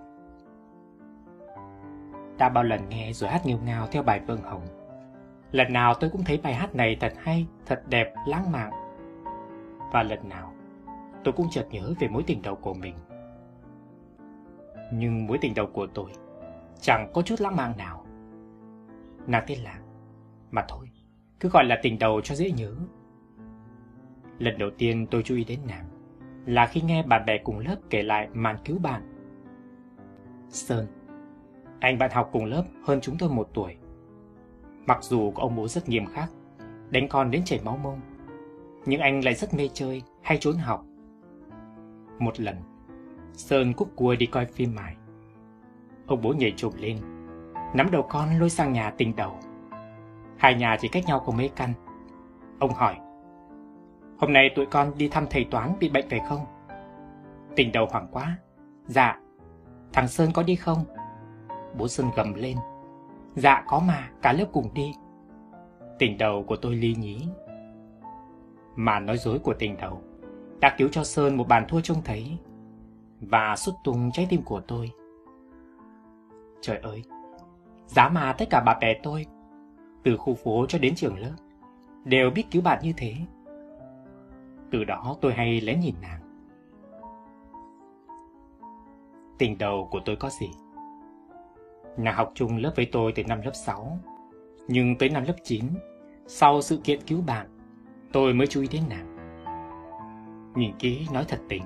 Đã 2.38 2.50
bao 2.50 2.64
lần 2.64 2.90
nghe 2.90 3.14
rồi 3.14 3.30
hát 3.30 3.46
nghêu 3.46 3.58
ngao 3.66 3.88
theo 3.88 4.04
bài 4.04 4.22
Vương 4.28 4.42
Hồng. 4.42 4.68
Lần 5.52 5.74
nào 5.74 5.94
tôi 5.94 6.10
cũng 6.10 6.24
thấy 6.24 6.40
bài 6.44 6.54
hát 6.54 6.76
này 6.76 6.98
thật 7.00 7.14
hay, 7.18 7.48
thật 7.66 7.84
đẹp, 7.88 8.14
lãng 8.28 8.52
mạn. 8.52 8.72
Và 9.96 10.04
lần 10.04 10.30
nào 10.30 10.54
tôi 11.24 11.34
cũng 11.34 11.50
chợt 11.52 11.68
nhớ 11.72 11.94
về 12.00 12.08
mối 12.08 12.24
tình 12.28 12.42
đầu 12.42 12.56
của 12.56 12.74
mình. 12.74 12.96
Nhưng 14.94 15.28
mối 15.28 15.38
tình 15.42 15.54
đầu 15.54 15.68
của 15.74 15.88
tôi 15.94 16.12
chẳng 16.82 17.12
có 17.14 17.22
chút 17.22 17.42
lãng 17.42 17.56
mạn 17.56 17.78
nào. 17.78 18.06
Nàng 19.28 19.44
tên 19.48 19.60
là, 19.60 19.80
mà 20.52 20.66
thôi, 20.68 20.90
cứ 21.40 21.50
gọi 21.50 21.66
là 21.66 21.80
tình 21.82 22.00
đầu 22.00 22.22
cho 22.22 22.36
dễ 22.36 22.52
nhớ. 22.52 22.76
Lần 24.40 24.58
đầu 24.58 24.70
tiên 24.78 25.08
tôi 25.12 25.24
chú 25.24 25.36
ý 25.36 25.44
đến 25.44 25.60
nàng 25.68 25.86
là 26.46 26.66
khi 26.66 26.82
nghe 26.82 27.04
bạn 27.04 27.26
bè 27.26 27.38
cùng 27.38 27.60
lớp 27.60 27.76
kể 27.90 28.04
lại 28.04 28.30
màn 28.34 28.58
cứu 28.66 28.80
bạn. 28.80 29.02
Sơn, 30.50 30.88
anh 31.80 31.98
bạn 31.98 32.12
học 32.14 32.30
cùng 32.32 32.46
lớp 32.46 32.64
hơn 32.84 33.02
chúng 33.02 33.18
tôi 33.18 33.30
một 33.30 33.50
tuổi. 33.54 33.76
Mặc 34.86 35.04
dù 35.04 35.32
có 35.32 35.44
ông 35.44 35.56
bố 35.56 35.68
rất 35.68 35.90
nghiêm 35.90 36.06
khắc, 36.06 36.30
đánh 36.90 37.08
con 37.08 37.32
đến 37.32 37.42
chảy 37.46 37.60
máu 37.64 37.78
mông, 37.78 38.02
nhưng 38.86 39.02
anh 39.02 39.24
lại 39.26 39.34
rất 39.34 39.54
mê 39.54 39.70
chơi 39.74 40.02
hay 40.22 40.38
trốn 40.38 40.56
học. 40.56 40.86
Một 42.20 42.40
lần, 42.40 42.56
Sơn 43.34 43.74
cúc 43.74 43.92
cua 43.96 44.16
đi 44.16 44.26
coi 44.26 44.46
phim 44.46 44.76
mài. 44.76 44.96
Ông 46.08 46.22
bố 46.22 46.34
nhảy 46.34 46.54
trồm 46.58 46.74
lên, 46.78 46.98
nắm 47.74 47.92
đầu 47.92 48.06
con 48.10 48.40
lôi 48.40 48.50
sang 48.50 48.74
nhà 48.74 48.94
tình 48.98 49.16
đầu. 49.16 49.38
Hai 50.38 50.56
nhà 50.56 50.78
chỉ 50.82 50.88
cách 50.88 51.04
nhau 51.08 51.24
có 51.26 51.34
mấy 51.34 51.50
căn. 51.56 51.74
Ông 52.60 52.74
hỏi, 52.74 52.96
hôm 54.20 54.34
nay 54.34 54.50
tụi 54.56 54.66
con 54.66 54.92
đi 54.98 55.10
thăm 55.10 55.26
thầy 55.30 55.44
toán 55.44 55.74
bị 55.80 55.90
bệnh 55.90 56.10
phải 56.10 56.22
không? 56.30 56.46
Tình 57.56 57.72
đầu 57.72 57.88
hoảng 57.92 58.08
quá. 58.12 58.38
Dạ, 58.86 59.20
thằng 59.94 60.08
Sơn 60.08 60.30
có 60.34 60.44
đi 60.44 60.56
không? 60.56 60.86
Bố 61.78 61.88
Sơn 61.88 62.08
gầm 62.16 62.34
lên. 62.34 62.58
Dạ 63.36 63.64
có 63.68 63.80
mà, 63.80 64.10
cả 64.22 64.34
lớp 64.34 64.46
cùng 64.54 64.74
đi. 64.74 64.94
Tình 66.00 66.18
đầu 66.18 66.44
của 66.48 66.56
tôi 66.56 66.76
ly 66.76 66.96
nhí. 66.96 67.28
Mà 68.76 69.00
nói 69.00 69.18
dối 69.18 69.40
của 69.40 69.54
tình 69.60 69.78
đầu 69.78 70.02
đã 70.60 70.76
cứu 70.78 70.90
cho 70.92 71.04
Sơn 71.04 71.38
một 71.38 71.48
bàn 71.48 71.66
thua 71.68 71.82
trông 71.82 72.02
thấy 72.04 72.38
và 73.22 73.56
sút 73.56 73.76
tung 73.84 74.12
trái 74.14 74.28
tim 74.30 74.42
của 74.42 74.62
tôi. 74.68 74.92
Trời 76.62 76.78
ơi, 76.78 77.04
giá 77.88 78.10
mà 78.10 78.34
tất 78.34 78.46
cả 78.50 78.62
bạn 78.66 78.78
bè 78.82 78.94
tôi, 79.04 79.26
từ 80.04 80.18
khu 80.18 80.34
phố 80.34 80.66
cho 80.66 80.80
đến 80.80 80.96
trường 80.96 81.20
lớp, 81.20 81.36
đều 82.04 82.30
biết 82.30 82.44
cứu 82.52 82.62
bạn 82.62 82.80
như 82.84 82.94
thế. 82.98 83.16
Từ 84.72 84.84
đó 84.84 85.18
tôi 85.22 85.34
hay 85.34 85.62
lén 85.62 85.80
nhìn 85.80 85.96
nàng. 86.02 86.22
Tình 89.38 89.58
đầu 89.58 89.88
của 89.92 90.00
tôi 90.06 90.16
có 90.16 90.30
gì? 90.30 90.50
Nàng 91.98 92.16
học 92.16 92.32
chung 92.36 92.58
lớp 92.58 92.74
với 92.76 92.88
tôi 92.92 93.12
từ 93.16 93.24
năm 93.24 93.42
lớp 93.42 93.52
6, 93.54 94.00
nhưng 94.68 94.98
tới 94.98 95.10
năm 95.10 95.24
lớp 95.28 95.36
9, 95.44 95.64
sau 96.28 96.62
sự 96.62 96.78
kiện 96.78 97.02
cứu 97.02 97.22
bạn, 97.22 97.48
tôi 98.16 98.34
mới 98.34 98.48
chú 98.48 98.62
ý 98.62 98.68
đến 98.72 98.84
nàng. 98.90 99.16
Nhìn 100.56 100.72
kỹ 100.80 101.08
nói 101.14 101.26
thật 101.28 101.40
tình, 101.50 101.64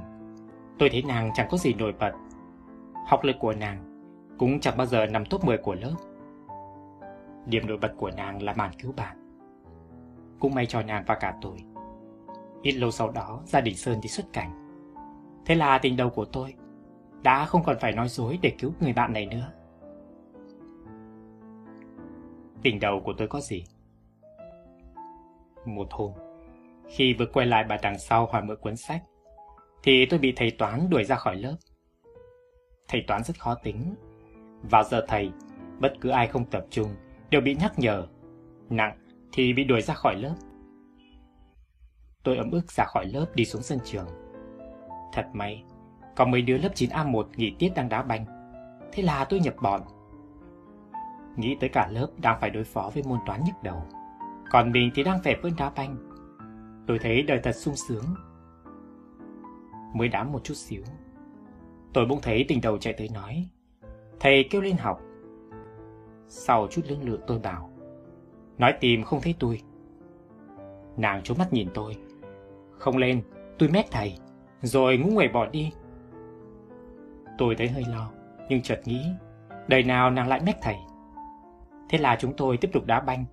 tôi 0.80 0.90
thấy 0.90 1.04
nàng 1.08 1.32
chẳng 1.34 1.48
có 1.52 1.58
gì 1.58 1.74
nổi 1.74 1.94
bật. 2.00 2.12
Học 3.08 3.24
lực 3.24 3.36
của 3.40 3.54
nàng 3.54 3.84
cũng 4.38 4.60
chẳng 4.60 4.78
bao 4.78 4.88
giờ 4.88 5.06
nằm 5.06 5.26
top 5.26 5.44
10 5.44 5.58
của 5.58 5.76
lớp. 5.76 5.96
Điểm 7.46 7.68
nổi 7.68 7.78
bật 7.78 7.94
của 7.98 8.12
nàng 8.12 8.44
là 8.44 8.54
màn 8.54 8.72
cứu 8.80 8.94
bạn. 8.98 9.40
Cũng 10.40 10.56
may 10.56 10.66
cho 10.66 10.82
nàng 10.82 11.04
và 11.08 11.16
cả 11.16 11.38
tôi. 11.42 11.58
Ít 12.62 12.72
lâu 12.72 12.92
sau 12.92 13.12
đó, 13.12 13.42
gia 13.46 13.62
đình 13.62 13.76
Sơn 13.76 14.02
đi 14.02 14.10
xuất 14.10 14.34
cảnh. 14.34 14.52
Thế 15.46 15.56
là 15.56 15.78
tình 15.78 15.98
đầu 15.98 16.10
của 16.10 16.26
tôi 16.26 16.54
đã 17.22 17.46
không 17.46 17.64
còn 17.64 17.78
phải 17.82 17.92
nói 17.92 18.10
dối 18.10 18.40
để 18.42 18.56
cứu 18.60 18.72
người 18.80 18.94
bạn 18.94 19.14
này 19.14 19.26
nữa. 19.26 19.52
Tình 22.62 22.80
đầu 22.80 23.02
của 23.06 23.14
tôi 23.18 23.28
có 23.28 23.42
gì? 23.42 23.64
Một 25.66 25.88
hôm, 25.92 26.12
khi 26.90 27.14
vừa 27.14 27.26
quay 27.26 27.46
lại 27.46 27.64
bài 27.64 27.80
đằng 27.82 28.00
sau 28.00 28.26
hỏi 28.26 28.42
mượn 28.42 28.58
cuốn 28.62 28.76
sách, 28.76 29.04
thì 29.84 30.06
tôi 30.06 30.20
bị 30.20 30.34
thầy 30.36 30.52
toán 30.52 30.90
đuổi 30.90 31.04
ra 31.04 31.16
khỏi 31.16 31.36
lớp. 31.36 31.56
Thầy 32.88 33.04
toán 33.08 33.24
rất 33.24 33.40
khó 33.40 33.56
tính. 33.56 33.96
Vào 34.62 34.84
giờ 34.84 35.06
thầy, 35.08 35.32
bất 35.80 35.94
cứ 36.02 36.10
ai 36.10 36.28
không 36.28 36.46
tập 36.46 36.66
trung 36.70 36.96
đều 37.30 37.42
bị 37.42 37.56
nhắc 37.56 37.80
nhở. 37.80 38.08
Nặng 38.70 38.98
thì 39.32 39.54
bị 39.54 39.64
đuổi 39.64 39.82
ra 39.82 39.94
khỏi 39.94 40.16
lớp. 40.16 40.36
Tôi 42.24 42.38
ấm 42.38 42.52
ức 42.52 42.72
ra 42.72 42.84
khỏi 42.84 43.06
lớp 43.06 43.26
đi 43.36 43.46
xuống 43.46 43.62
sân 43.62 43.80
trường. 43.86 44.08
Thật 45.14 45.26
may, 45.34 45.64
có 46.16 46.26
mấy 46.26 46.42
đứa 46.42 46.58
lớp 46.58 46.70
9A1 46.76 47.24
nghỉ 47.36 47.56
tiết 47.60 47.72
đang 47.76 47.90
đá 47.90 48.04
banh. 48.04 48.26
Thế 48.92 49.04
là 49.04 49.26
tôi 49.26 49.40
nhập 49.40 49.56
bọn. 49.62 49.82
Nghĩ 51.38 51.58
tới 51.60 51.70
cả 51.70 51.88
lớp 51.92 52.08
đang 52.18 52.40
phải 52.42 52.50
đối 52.50 52.64
phó 52.64 52.92
với 52.94 53.04
môn 53.04 53.20
toán 53.26 53.44
nhức 53.46 53.56
đầu. 53.64 53.84
Còn 54.52 54.72
mình 54.72 54.92
thì 54.96 55.04
đang 55.04 55.22
vẻ 55.24 55.36
vơn 55.42 55.54
đá 55.58 55.70
banh. 55.70 56.09
Tôi 56.90 57.00
thấy 57.00 57.24
đời 57.24 57.40
thật 57.44 57.56
sung 57.56 57.76
sướng. 57.76 58.04
Mới 59.94 60.08
đám 60.08 60.32
một 60.32 60.44
chút 60.44 60.54
xíu. 60.54 60.84
Tôi 61.94 62.06
bỗng 62.06 62.22
thấy 62.22 62.46
tình 62.48 62.62
đầu 62.62 62.78
chạy 62.78 62.94
tới 62.94 63.10
nói. 63.14 63.50
Thầy 64.20 64.48
kêu 64.50 64.62
lên 64.62 64.78
học. 64.78 65.02
Sau 66.28 66.68
chút 66.72 66.82
lưỡng 66.90 67.04
lự 67.04 67.20
tôi 67.28 67.40
bảo. 67.40 67.70
nói 68.58 68.74
tìm 68.80 69.04
không 69.04 69.22
thấy 69.22 69.36
tôi. 69.40 69.62
Nàng 70.98 71.22
trốn 71.24 71.38
mắt 71.38 71.54
nhìn 71.54 71.70
tôi. 71.74 71.98
Không 72.72 72.98
lên, 72.98 73.22
tôi 73.60 73.70
mét 73.70 73.86
thầy, 73.92 74.18
rồi 74.62 74.98
ngũ 74.98 75.10
nguẩy 75.10 75.28
bỏ 75.28 75.46
đi. 75.46 75.72
Tôi 77.38 77.56
thấy 77.56 77.68
hơi 77.68 77.84
lo, 77.90 78.12
nhưng 78.50 78.62
chợt 78.62 78.82
nghĩ, 78.86 79.02
đời 79.68 79.84
nào 79.84 80.12
nàng 80.12 80.28
lại 80.28 80.42
mét 80.46 80.56
thầy. 80.62 80.76
Thế 81.90 81.98
là 81.98 82.18
chúng 82.20 82.34
tôi 82.38 82.58
tiếp 82.58 82.70
tục 82.74 82.86
đá 82.86 83.00
banh. 83.00 83.26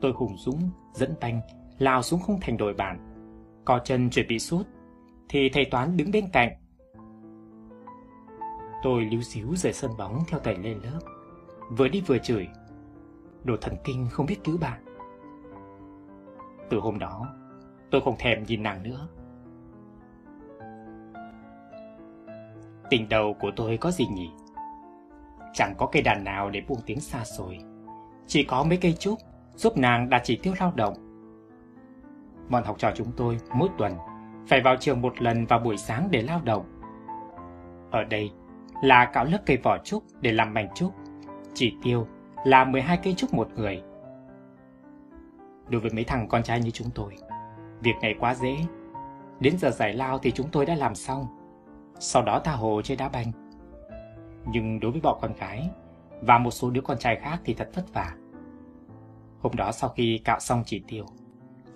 Tôi 0.00 0.12
hùng 0.12 0.36
dũng, 0.38 0.70
dẫn 0.92 1.14
banh, 1.20 1.40
lao 1.78 2.02
xuống 2.02 2.20
khung 2.20 2.38
thành 2.40 2.56
đội 2.56 2.74
bàn. 2.74 2.98
Co 3.64 3.78
chân 3.78 4.10
chuẩn 4.10 4.26
bị 4.28 4.38
sút, 4.38 4.66
thì 5.28 5.48
thầy 5.52 5.64
Toán 5.64 5.96
đứng 5.96 6.10
bên 6.10 6.24
cạnh. 6.32 6.52
Tôi 8.82 9.04
líu 9.04 9.22
xíu 9.22 9.56
rời 9.56 9.72
sân 9.72 9.90
bóng 9.98 10.22
theo 10.28 10.40
thầy 10.40 10.56
lên 10.56 10.78
lớp. 10.82 11.00
Vừa 11.70 11.88
đi 11.88 12.00
vừa 12.00 12.18
chửi. 12.18 12.48
Đồ 13.44 13.56
thần 13.60 13.76
kinh 13.84 14.06
không 14.10 14.26
biết 14.26 14.44
cứu 14.44 14.58
bạn. 14.58 14.84
Từ 16.70 16.78
hôm 16.78 16.98
đó, 16.98 17.26
tôi 17.90 18.00
không 18.00 18.16
thèm 18.18 18.42
nhìn 18.42 18.62
nàng 18.62 18.82
nữa. 18.82 19.08
Tình 22.90 23.08
đầu 23.08 23.34
của 23.40 23.50
tôi 23.56 23.76
có 23.76 23.90
gì 23.90 24.06
nhỉ? 24.06 24.30
Chẳng 25.54 25.74
có 25.78 25.88
cây 25.92 26.02
đàn 26.02 26.24
nào 26.24 26.50
để 26.50 26.62
buông 26.68 26.80
tiếng 26.86 27.00
xa 27.00 27.24
xôi. 27.24 27.58
Chỉ 28.26 28.44
có 28.44 28.64
mấy 28.64 28.76
cây 28.76 28.92
trúc 28.92 29.18
giúp 29.54 29.76
nàng 29.76 30.08
đạt 30.08 30.22
chỉ 30.24 30.36
tiêu 30.36 30.54
lao 30.60 30.72
động. 30.76 31.05
Bọn 32.48 32.64
học 32.64 32.76
trò 32.78 32.90
chúng 32.94 33.12
tôi 33.16 33.38
mỗi 33.54 33.68
tuần 33.78 33.92
phải 34.48 34.60
vào 34.60 34.76
trường 34.76 35.00
một 35.00 35.22
lần 35.22 35.46
vào 35.46 35.58
buổi 35.58 35.76
sáng 35.76 36.08
để 36.10 36.22
lao 36.22 36.40
động. 36.44 36.64
Ở 37.90 38.04
đây 38.04 38.30
là 38.82 39.04
cạo 39.04 39.24
lớp 39.24 39.38
cây 39.46 39.56
vỏ 39.56 39.78
trúc 39.78 40.04
để 40.20 40.32
làm 40.32 40.54
mảnh 40.54 40.68
trúc. 40.74 40.92
Chỉ 41.54 41.74
tiêu 41.82 42.06
là 42.44 42.64
12 42.64 42.96
cây 42.96 43.14
trúc 43.14 43.34
một 43.34 43.48
người. 43.54 43.82
Đối 45.68 45.80
với 45.80 45.90
mấy 45.90 46.04
thằng 46.04 46.28
con 46.28 46.42
trai 46.42 46.60
như 46.60 46.70
chúng 46.70 46.90
tôi, 46.94 47.16
việc 47.80 47.94
này 48.02 48.14
quá 48.20 48.34
dễ. 48.34 48.56
Đến 49.40 49.58
giờ 49.58 49.70
giải 49.70 49.92
lao 49.92 50.18
thì 50.18 50.30
chúng 50.30 50.48
tôi 50.52 50.66
đã 50.66 50.74
làm 50.74 50.94
xong. 50.94 51.26
Sau 51.98 52.22
đó 52.22 52.40
tha 52.44 52.52
hồ 52.52 52.82
chơi 52.82 52.96
đá 52.96 53.08
banh. 53.08 53.32
Nhưng 54.46 54.80
đối 54.80 54.90
với 54.90 55.00
bọn 55.00 55.18
con 55.22 55.32
gái 55.40 55.70
và 56.20 56.38
một 56.38 56.50
số 56.50 56.70
đứa 56.70 56.80
con 56.80 56.98
trai 56.98 57.16
khác 57.16 57.40
thì 57.44 57.54
thật 57.54 57.70
vất 57.74 57.94
vả. 57.94 58.12
Hôm 59.40 59.56
đó 59.56 59.72
sau 59.72 59.90
khi 59.90 60.20
cạo 60.24 60.40
xong 60.40 60.62
chỉ 60.66 60.82
tiêu, 60.88 61.06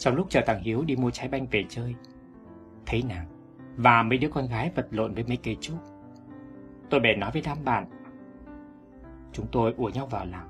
trong 0.01 0.15
lúc 0.17 0.27
chờ 0.31 0.41
thằng 0.47 0.63
Hiếu 0.63 0.85
đi 0.85 0.97
mua 0.97 1.11
trái 1.11 1.29
banh 1.29 1.47
về 1.47 1.65
chơi, 1.69 1.95
thấy 2.87 3.03
nàng 3.09 3.27
và 3.77 4.03
mấy 4.03 4.19
đứa 4.19 4.29
con 4.29 4.47
gái 4.47 4.71
vật 4.75 4.87
lộn 4.91 5.15
với 5.15 5.25
mấy 5.25 5.37
cây 5.37 5.57
trúc. 5.61 5.77
Tôi 6.91 7.01
bèn 7.01 7.21
nói 7.21 7.31
với 7.33 7.43
đám 7.47 7.59
bạn. 7.65 7.87
Chúng 9.33 9.47
tôi 9.53 9.75
ùa 9.77 9.89
nhau 9.89 10.07
vào 10.07 10.27
làm. 10.27 10.49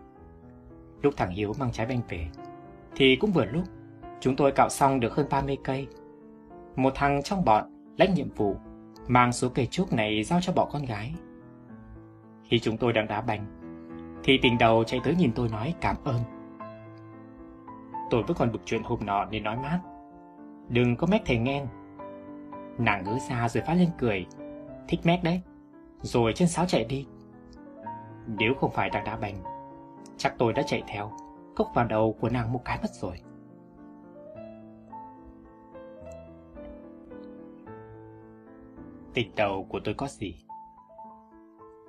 Lúc 1.03 1.15
thằng 1.17 1.31
Hiếu 1.31 1.53
mang 1.59 1.73
trái 1.73 1.87
banh 1.87 2.01
về, 2.09 2.29
thì 2.97 3.17
cũng 3.17 3.33
vừa 3.33 3.45
lúc 3.45 3.65
chúng 4.21 4.37
tôi 4.37 4.53
cạo 4.53 4.69
xong 4.69 5.01
được 5.01 5.15
hơn 5.15 5.27
30 5.31 5.57
cây. 5.65 5.87
Một 6.77 6.93
thằng 6.95 7.23
trong 7.23 7.45
bọn 7.45 7.95
lãnh 7.97 8.15
nhiệm 8.15 8.31
vụ 8.31 8.57
mang 9.09 9.33
số 9.33 9.49
cây 9.49 9.67
trúc 9.67 9.93
này 9.93 10.25
giao 10.25 10.41
cho 10.41 10.53
bọn 10.53 10.69
con 10.73 10.85
gái. 10.85 11.15
Khi 12.45 12.59
chúng 12.59 12.77
tôi 12.77 12.93
đang 12.93 13.07
đá 13.07 13.21
banh, 13.21 13.47
thì 14.23 14.39
tình 14.43 14.59
đầu 14.59 14.85
chạy 14.85 15.01
tới 15.05 15.15
nhìn 15.15 15.33
tôi 15.33 15.49
nói 15.49 15.75
cảm 15.81 15.97
ơn. 16.05 16.40
Tôi 18.11 18.23
vẫn 18.23 18.37
còn 18.37 18.53
bực 18.53 18.63
chuyện 18.65 18.83
hôm 18.83 19.07
nọ 19.07 19.25
nên 19.25 19.43
nói 19.43 19.57
mát. 19.57 19.81
Đừng 20.69 20.97
có 20.97 21.07
mét 21.07 21.23
thầy 21.27 21.39
nghe. 21.39 21.65
Nàng 22.79 23.05
ngứa 23.05 23.19
ra 23.29 23.49
rồi 23.49 23.63
phát 23.67 23.75
lên 23.75 23.91
cười. 23.99 24.27
Thích 24.89 25.01
mét 25.05 25.23
đấy. 25.23 25.41
Rồi 26.03 26.33
chân 26.33 26.49
sáo 26.49 26.67
chạy 26.67 26.85
đi. 26.85 27.07
Nếu 28.27 28.55
không 28.55 28.71
phải 28.71 28.91
đang 28.91 29.05
đá 29.05 29.17
bành, 29.17 29.37
chắc 30.17 30.35
tôi 30.39 30.53
đã 30.53 30.63
chạy 30.63 30.83
theo, 30.89 31.13
cốc 31.57 31.71
vào 31.75 31.85
đầu 31.85 32.17
của 32.21 32.29
nàng 32.29 32.53
một 32.53 32.61
cái 32.65 32.79
mất 32.83 32.91
rồi. 32.93 33.21
Tình 39.15 39.33
đầu 39.37 39.67
của 39.69 39.81
tôi 39.85 39.95
có 39.95 40.07
gì? 40.07 40.35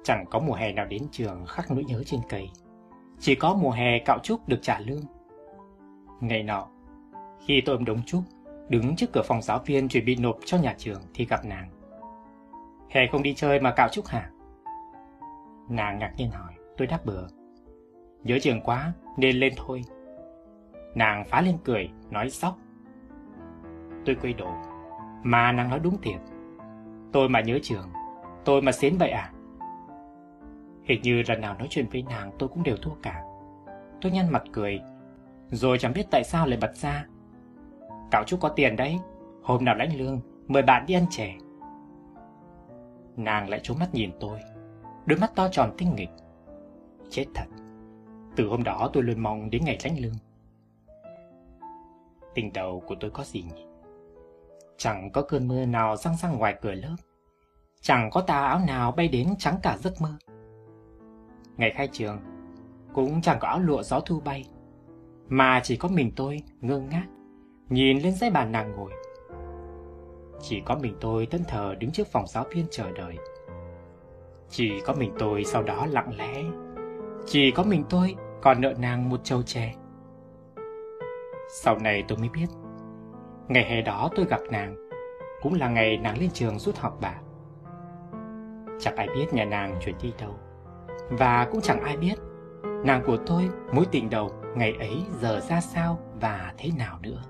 Chẳng 0.04 0.26
có 0.30 0.40
mùa 0.40 0.54
hè 0.54 0.74
nào 0.74 0.86
đến 0.86 1.04
trường 1.12 1.46
khắc 1.46 1.72
nỗi 1.72 1.84
nhớ 1.84 2.04
trên 2.06 2.22
cây. 2.30 2.50
Chỉ 3.20 3.36
có 3.36 3.54
mùa 3.54 3.72
hè 3.72 4.00
cạo 4.00 4.20
trúc 4.24 4.48
được 4.48 4.60
trả 4.62 4.80
lương. 4.80 5.04
Ngày 6.22 6.44
nọ, 6.44 6.68
khi 7.46 7.62
tôi 7.66 7.76
ôm 7.76 7.86
đống 7.86 8.04
trúc, 8.06 8.24
đứng 8.70 8.96
trước 8.96 9.06
cửa 9.14 9.22
phòng 9.26 9.42
giáo 9.42 9.60
viên 9.66 9.88
chuẩn 9.88 10.06
bị 10.06 10.16
nộp 10.16 10.38
cho 10.46 10.58
nhà 10.58 10.76
trường 10.78 11.02
thì 11.14 11.26
gặp 11.26 11.46
nàng. 11.46 11.70
Hè 12.90 13.08
không 13.12 13.24
đi 13.24 13.34
chơi 13.34 13.60
mà 13.60 13.72
cạo 13.72 13.90
trúc 13.90 14.08
hả? 14.08 14.30
Nàng 15.70 16.00
ngạc 16.00 16.14
nhiên 16.18 16.32
hỏi, 16.32 16.54
tôi 16.78 16.88
đáp 16.88 17.06
bừa. 17.06 17.28
Nhớ 18.24 18.40
trường 18.42 18.62
quá, 18.62 18.94
nên 19.18 19.36
lên 19.36 19.54
thôi. 19.58 19.82
Nàng 20.96 21.26
phá 21.26 21.42
lên 21.42 21.58
cười, 21.64 21.90
nói 22.10 22.30
sóc. 22.30 22.58
Tôi 24.06 24.16
quay 24.22 24.34
đổ. 24.34 24.52
mà 25.24 25.52
nàng 25.52 25.70
nói 25.70 25.80
đúng 25.80 26.02
thiệt. 26.02 26.20
Tôi 27.12 27.30
mà 27.30 27.42
nhớ 27.42 27.60
trường, 27.64 27.90
tôi 28.46 28.62
mà 28.62 28.72
xến 28.72 28.98
vậy 28.98 29.10
à? 29.10 29.32
Hình 30.84 31.02
như 31.02 31.24
lần 31.28 31.42
nào 31.42 31.56
nói 31.58 31.68
chuyện 31.70 31.86
với 31.92 32.04
nàng 32.10 32.32
tôi 32.40 32.50
cũng 32.50 32.64
đều 32.64 32.78
thua 32.82 32.96
cả. 33.04 33.24
Tôi 34.02 34.12
nhăn 34.12 34.32
mặt 34.32 34.44
cười, 34.54 34.82
rồi 35.52 35.78
chẳng 35.78 35.94
biết 35.94 36.06
tại 36.12 36.24
sao 36.24 36.48
lại 36.48 36.58
bật 36.62 36.76
ra. 36.76 37.06
Cạo 38.12 38.24
chú 38.28 38.38
có 38.38 38.50
tiền 38.50 38.76
đấy, 38.76 39.00
hôm 39.44 39.66
nào 39.66 39.76
lãnh 39.76 39.98
lương, 39.98 40.22
mời 40.48 40.64
bạn 40.64 40.86
đi 40.86 40.94
ăn 40.94 41.06
chè. 41.10 41.36
Nàng 43.18 43.50
lại 43.50 43.60
trố 43.64 43.74
mắt 43.74 43.94
nhìn 43.94 44.12
tôi, 44.20 44.40
đôi 45.06 45.20
mắt 45.20 45.32
to 45.36 45.48
tròn 45.48 45.74
tinh 45.78 45.96
nghịch. 45.96 46.10
Chết 47.10 47.26
thật, 47.36 47.46
từ 48.36 48.48
hôm 48.48 48.64
đó 48.64 48.90
tôi 48.94 49.04
luôn 49.04 49.20
mong 49.20 49.50
đến 49.50 49.66
ngày 49.66 49.78
lãnh 49.84 50.00
lương. 50.00 50.14
Tình 52.36 52.54
đầu 52.54 52.84
của 52.88 52.96
tôi 53.00 53.12
có 53.12 53.24
gì 53.24 53.44
nhỉ? 53.56 53.66
Chẳng 54.78 55.12
có 55.12 55.22
cơn 55.22 55.48
mưa 55.48 55.66
nào 55.66 55.96
răng 55.96 56.18
răng 56.18 56.38
ngoài 56.38 56.56
cửa 56.62 56.72
lớp. 56.72 56.96
Chẳng 57.82 58.10
có 58.12 58.22
tà 58.22 58.38
áo 58.38 58.60
nào 58.68 58.92
bay 58.92 59.08
đến 59.08 59.36
trắng 59.40 59.56
cả 59.64 59.78
giấc 59.78 60.02
mơ. 60.02 60.14
Ngày 61.58 61.72
khai 61.76 61.90
trường, 61.92 62.20
cũng 62.94 63.22
chẳng 63.22 63.38
có 63.42 63.48
áo 63.48 63.60
lụa 63.60 63.84
gió 63.84 64.00
thu 64.00 64.20
bay. 64.20 64.46
Mà 65.34 65.60
chỉ 65.64 65.78
có 65.78 65.90
mình 65.90 66.12
tôi 66.16 66.38
ngơ 66.62 66.80
ngác, 66.80 67.06
nhìn 67.70 68.00
lên 68.00 68.14
dãy 68.14 68.30
bàn 68.30 68.52
nàng 68.52 68.72
ngồi. 68.76 68.92
Chỉ 70.42 70.62
có 70.66 70.76
mình 70.82 70.96
tôi 71.02 71.26
tân 71.26 71.44
thờ 71.48 71.76
đứng 71.80 71.92
trước 71.92 72.08
phòng 72.08 72.28
giáo 72.28 72.46
viên 72.52 72.66
chờ 72.72 72.92
đợi. 72.92 73.18
Chỉ 74.50 74.72
có 74.86 74.94
mình 74.94 75.14
tôi 75.20 75.44
sau 75.44 75.64
đó 75.64 75.86
lặng 75.90 76.18
lẽ. 76.18 76.44
Chỉ 77.26 77.52
có 77.52 77.64
mình 77.64 77.84
tôi 77.90 78.16
còn 78.42 78.62
nợ 78.62 78.74
nàng 78.80 79.10
một 79.10 79.24
chầu 79.24 79.44
chè. 79.44 79.74
Sau 81.64 81.80
này 81.80 82.04
tôi 82.08 82.18
mới 82.18 82.30
biết, 82.30 82.48
ngày 83.48 83.64
hè 83.64 83.82
đó 83.82 84.10
tôi 84.16 84.26
gặp 84.26 84.42
nàng, 84.52 84.76
cũng 85.42 85.54
là 85.54 85.70
ngày 85.70 85.98
nàng 85.98 86.18
lên 86.20 86.30
trường 86.34 86.60
rút 86.60 86.78
học 86.78 86.98
bạ. 87.02 87.16
Chẳng 88.80 88.96
ai 88.96 89.08
biết 89.16 89.34
nhà 89.34 89.46
nàng 89.46 89.80
chuyển 89.86 89.96
đi 90.02 90.14
đâu, 90.20 90.36
và 91.10 91.48
cũng 91.52 91.62
chẳng 91.62 91.82
ai 91.82 91.98
biết 91.98 92.16
nàng 92.86 93.04
của 93.06 93.18
tôi 93.28 93.50
mối 93.74 93.86
tình 93.92 94.10
đầu 94.10 94.32
ngày 94.56 94.76
ấy 94.80 95.06
giờ 95.20 95.40
ra 95.40 95.62
sao 95.62 96.00
và 96.22 96.54
thế 96.58 96.70
nào 96.78 97.00
nữa. 97.02 97.22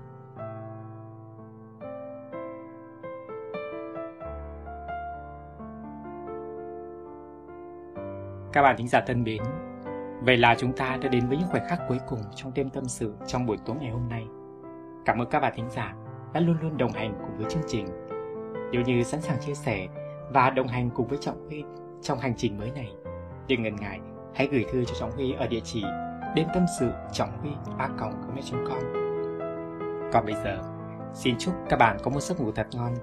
Các 8.52 8.62
bạn 8.62 8.76
thính 8.78 8.88
giả 8.88 9.00
thân 9.06 9.22
mến, 9.22 9.42
vậy 10.20 10.36
là 10.36 10.54
chúng 10.58 10.72
ta 10.72 10.96
đã 11.02 11.08
đến 11.08 11.26
với 11.28 11.36
những 11.36 11.48
khoảnh 11.48 11.68
khắc 11.68 11.80
cuối 11.88 11.98
cùng 12.08 12.18
trong 12.34 12.52
đêm 12.54 12.70
tâm 12.70 12.84
sự 12.84 13.14
trong 13.26 13.46
buổi 13.46 13.56
tối 13.66 13.76
ngày 13.80 13.90
hôm 13.90 14.08
nay. 14.08 14.26
Cảm 15.04 15.18
ơn 15.18 15.28
các 15.30 15.40
bạn 15.40 15.52
thính 15.56 15.70
giả 15.70 15.94
đã 16.34 16.40
luôn 16.40 16.56
luôn 16.62 16.76
đồng 16.76 16.92
hành 16.92 17.14
cùng 17.20 17.36
với 17.36 17.46
chương 17.50 17.62
trình. 17.66 17.86
Nếu 18.72 18.82
như 18.82 19.02
sẵn 19.02 19.20
sàng 19.20 19.40
chia 19.40 19.54
sẻ 19.54 19.88
và 20.30 20.50
đồng 20.50 20.66
hành 20.66 20.90
cùng 20.90 21.06
với 21.06 21.18
Trọng 21.18 21.46
Huy 21.46 21.64
trong 22.02 22.18
hành 22.18 22.34
trình 22.36 22.58
mới 22.58 22.70
này, 22.70 22.92
đừng 23.48 23.62
ngần 23.62 23.76
ngại 23.76 24.00
hãy 24.34 24.48
gửi 24.52 24.64
thư 24.72 24.84
cho 24.84 24.94
Trọng 25.00 25.10
Huy 25.10 25.32
ở 25.32 25.46
địa 25.46 25.60
chỉ 25.64 25.84
đêm 26.34 26.46
tâm 26.54 26.64
sự 26.80 26.90
trọng 27.12 27.38
huy 27.40 27.50
a 27.78 27.88
com. 27.98 28.12
Còn 30.12 30.24
bây 30.26 30.34
giờ, 30.34 30.58
xin 31.14 31.34
chúc 31.38 31.54
các 31.68 31.78
bạn 31.78 31.96
có 32.02 32.10
một 32.10 32.20
giấc 32.20 32.40
ngủ 32.40 32.52
thật 32.52 32.66
ngon. 32.74 32.94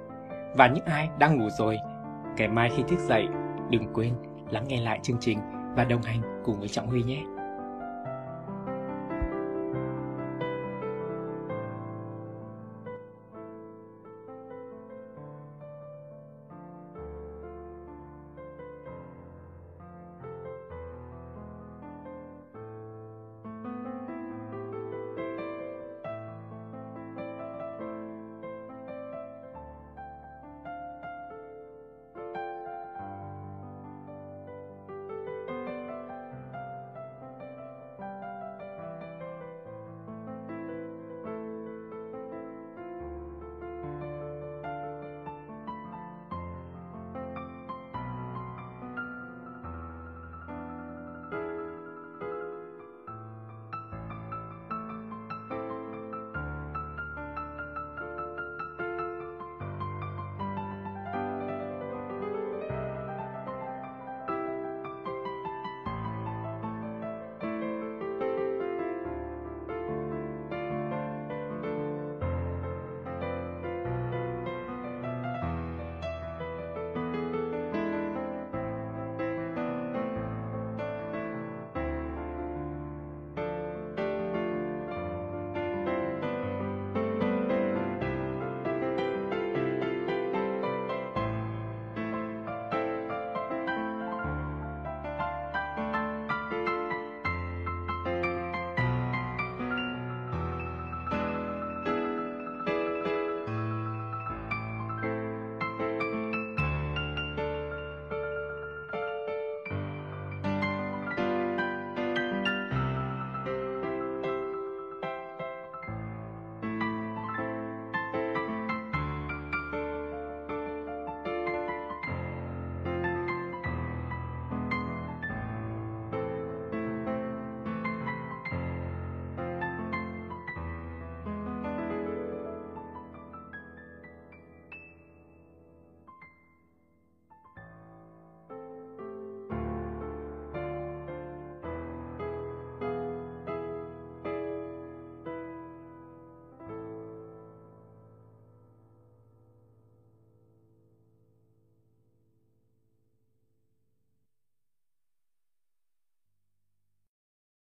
Và 0.57 0.67
những 0.67 0.85
ai 0.85 1.09
đang 1.19 1.37
ngủ 1.37 1.49
rồi, 1.57 1.77
ngày 2.37 2.47
mai 2.47 2.71
khi 2.75 2.83
thức 2.83 2.99
dậy, 2.99 3.27
đừng 3.69 3.93
quên 3.93 4.13
lắng 4.49 4.63
nghe 4.67 4.81
lại 4.81 4.99
chương 5.03 5.17
trình 5.19 5.39
và 5.75 5.83
đồng 5.83 6.01
hành 6.01 6.41
cùng 6.45 6.59
với 6.59 6.67
trọng 6.67 6.87
huy 6.87 7.03
nhé. 7.03 7.23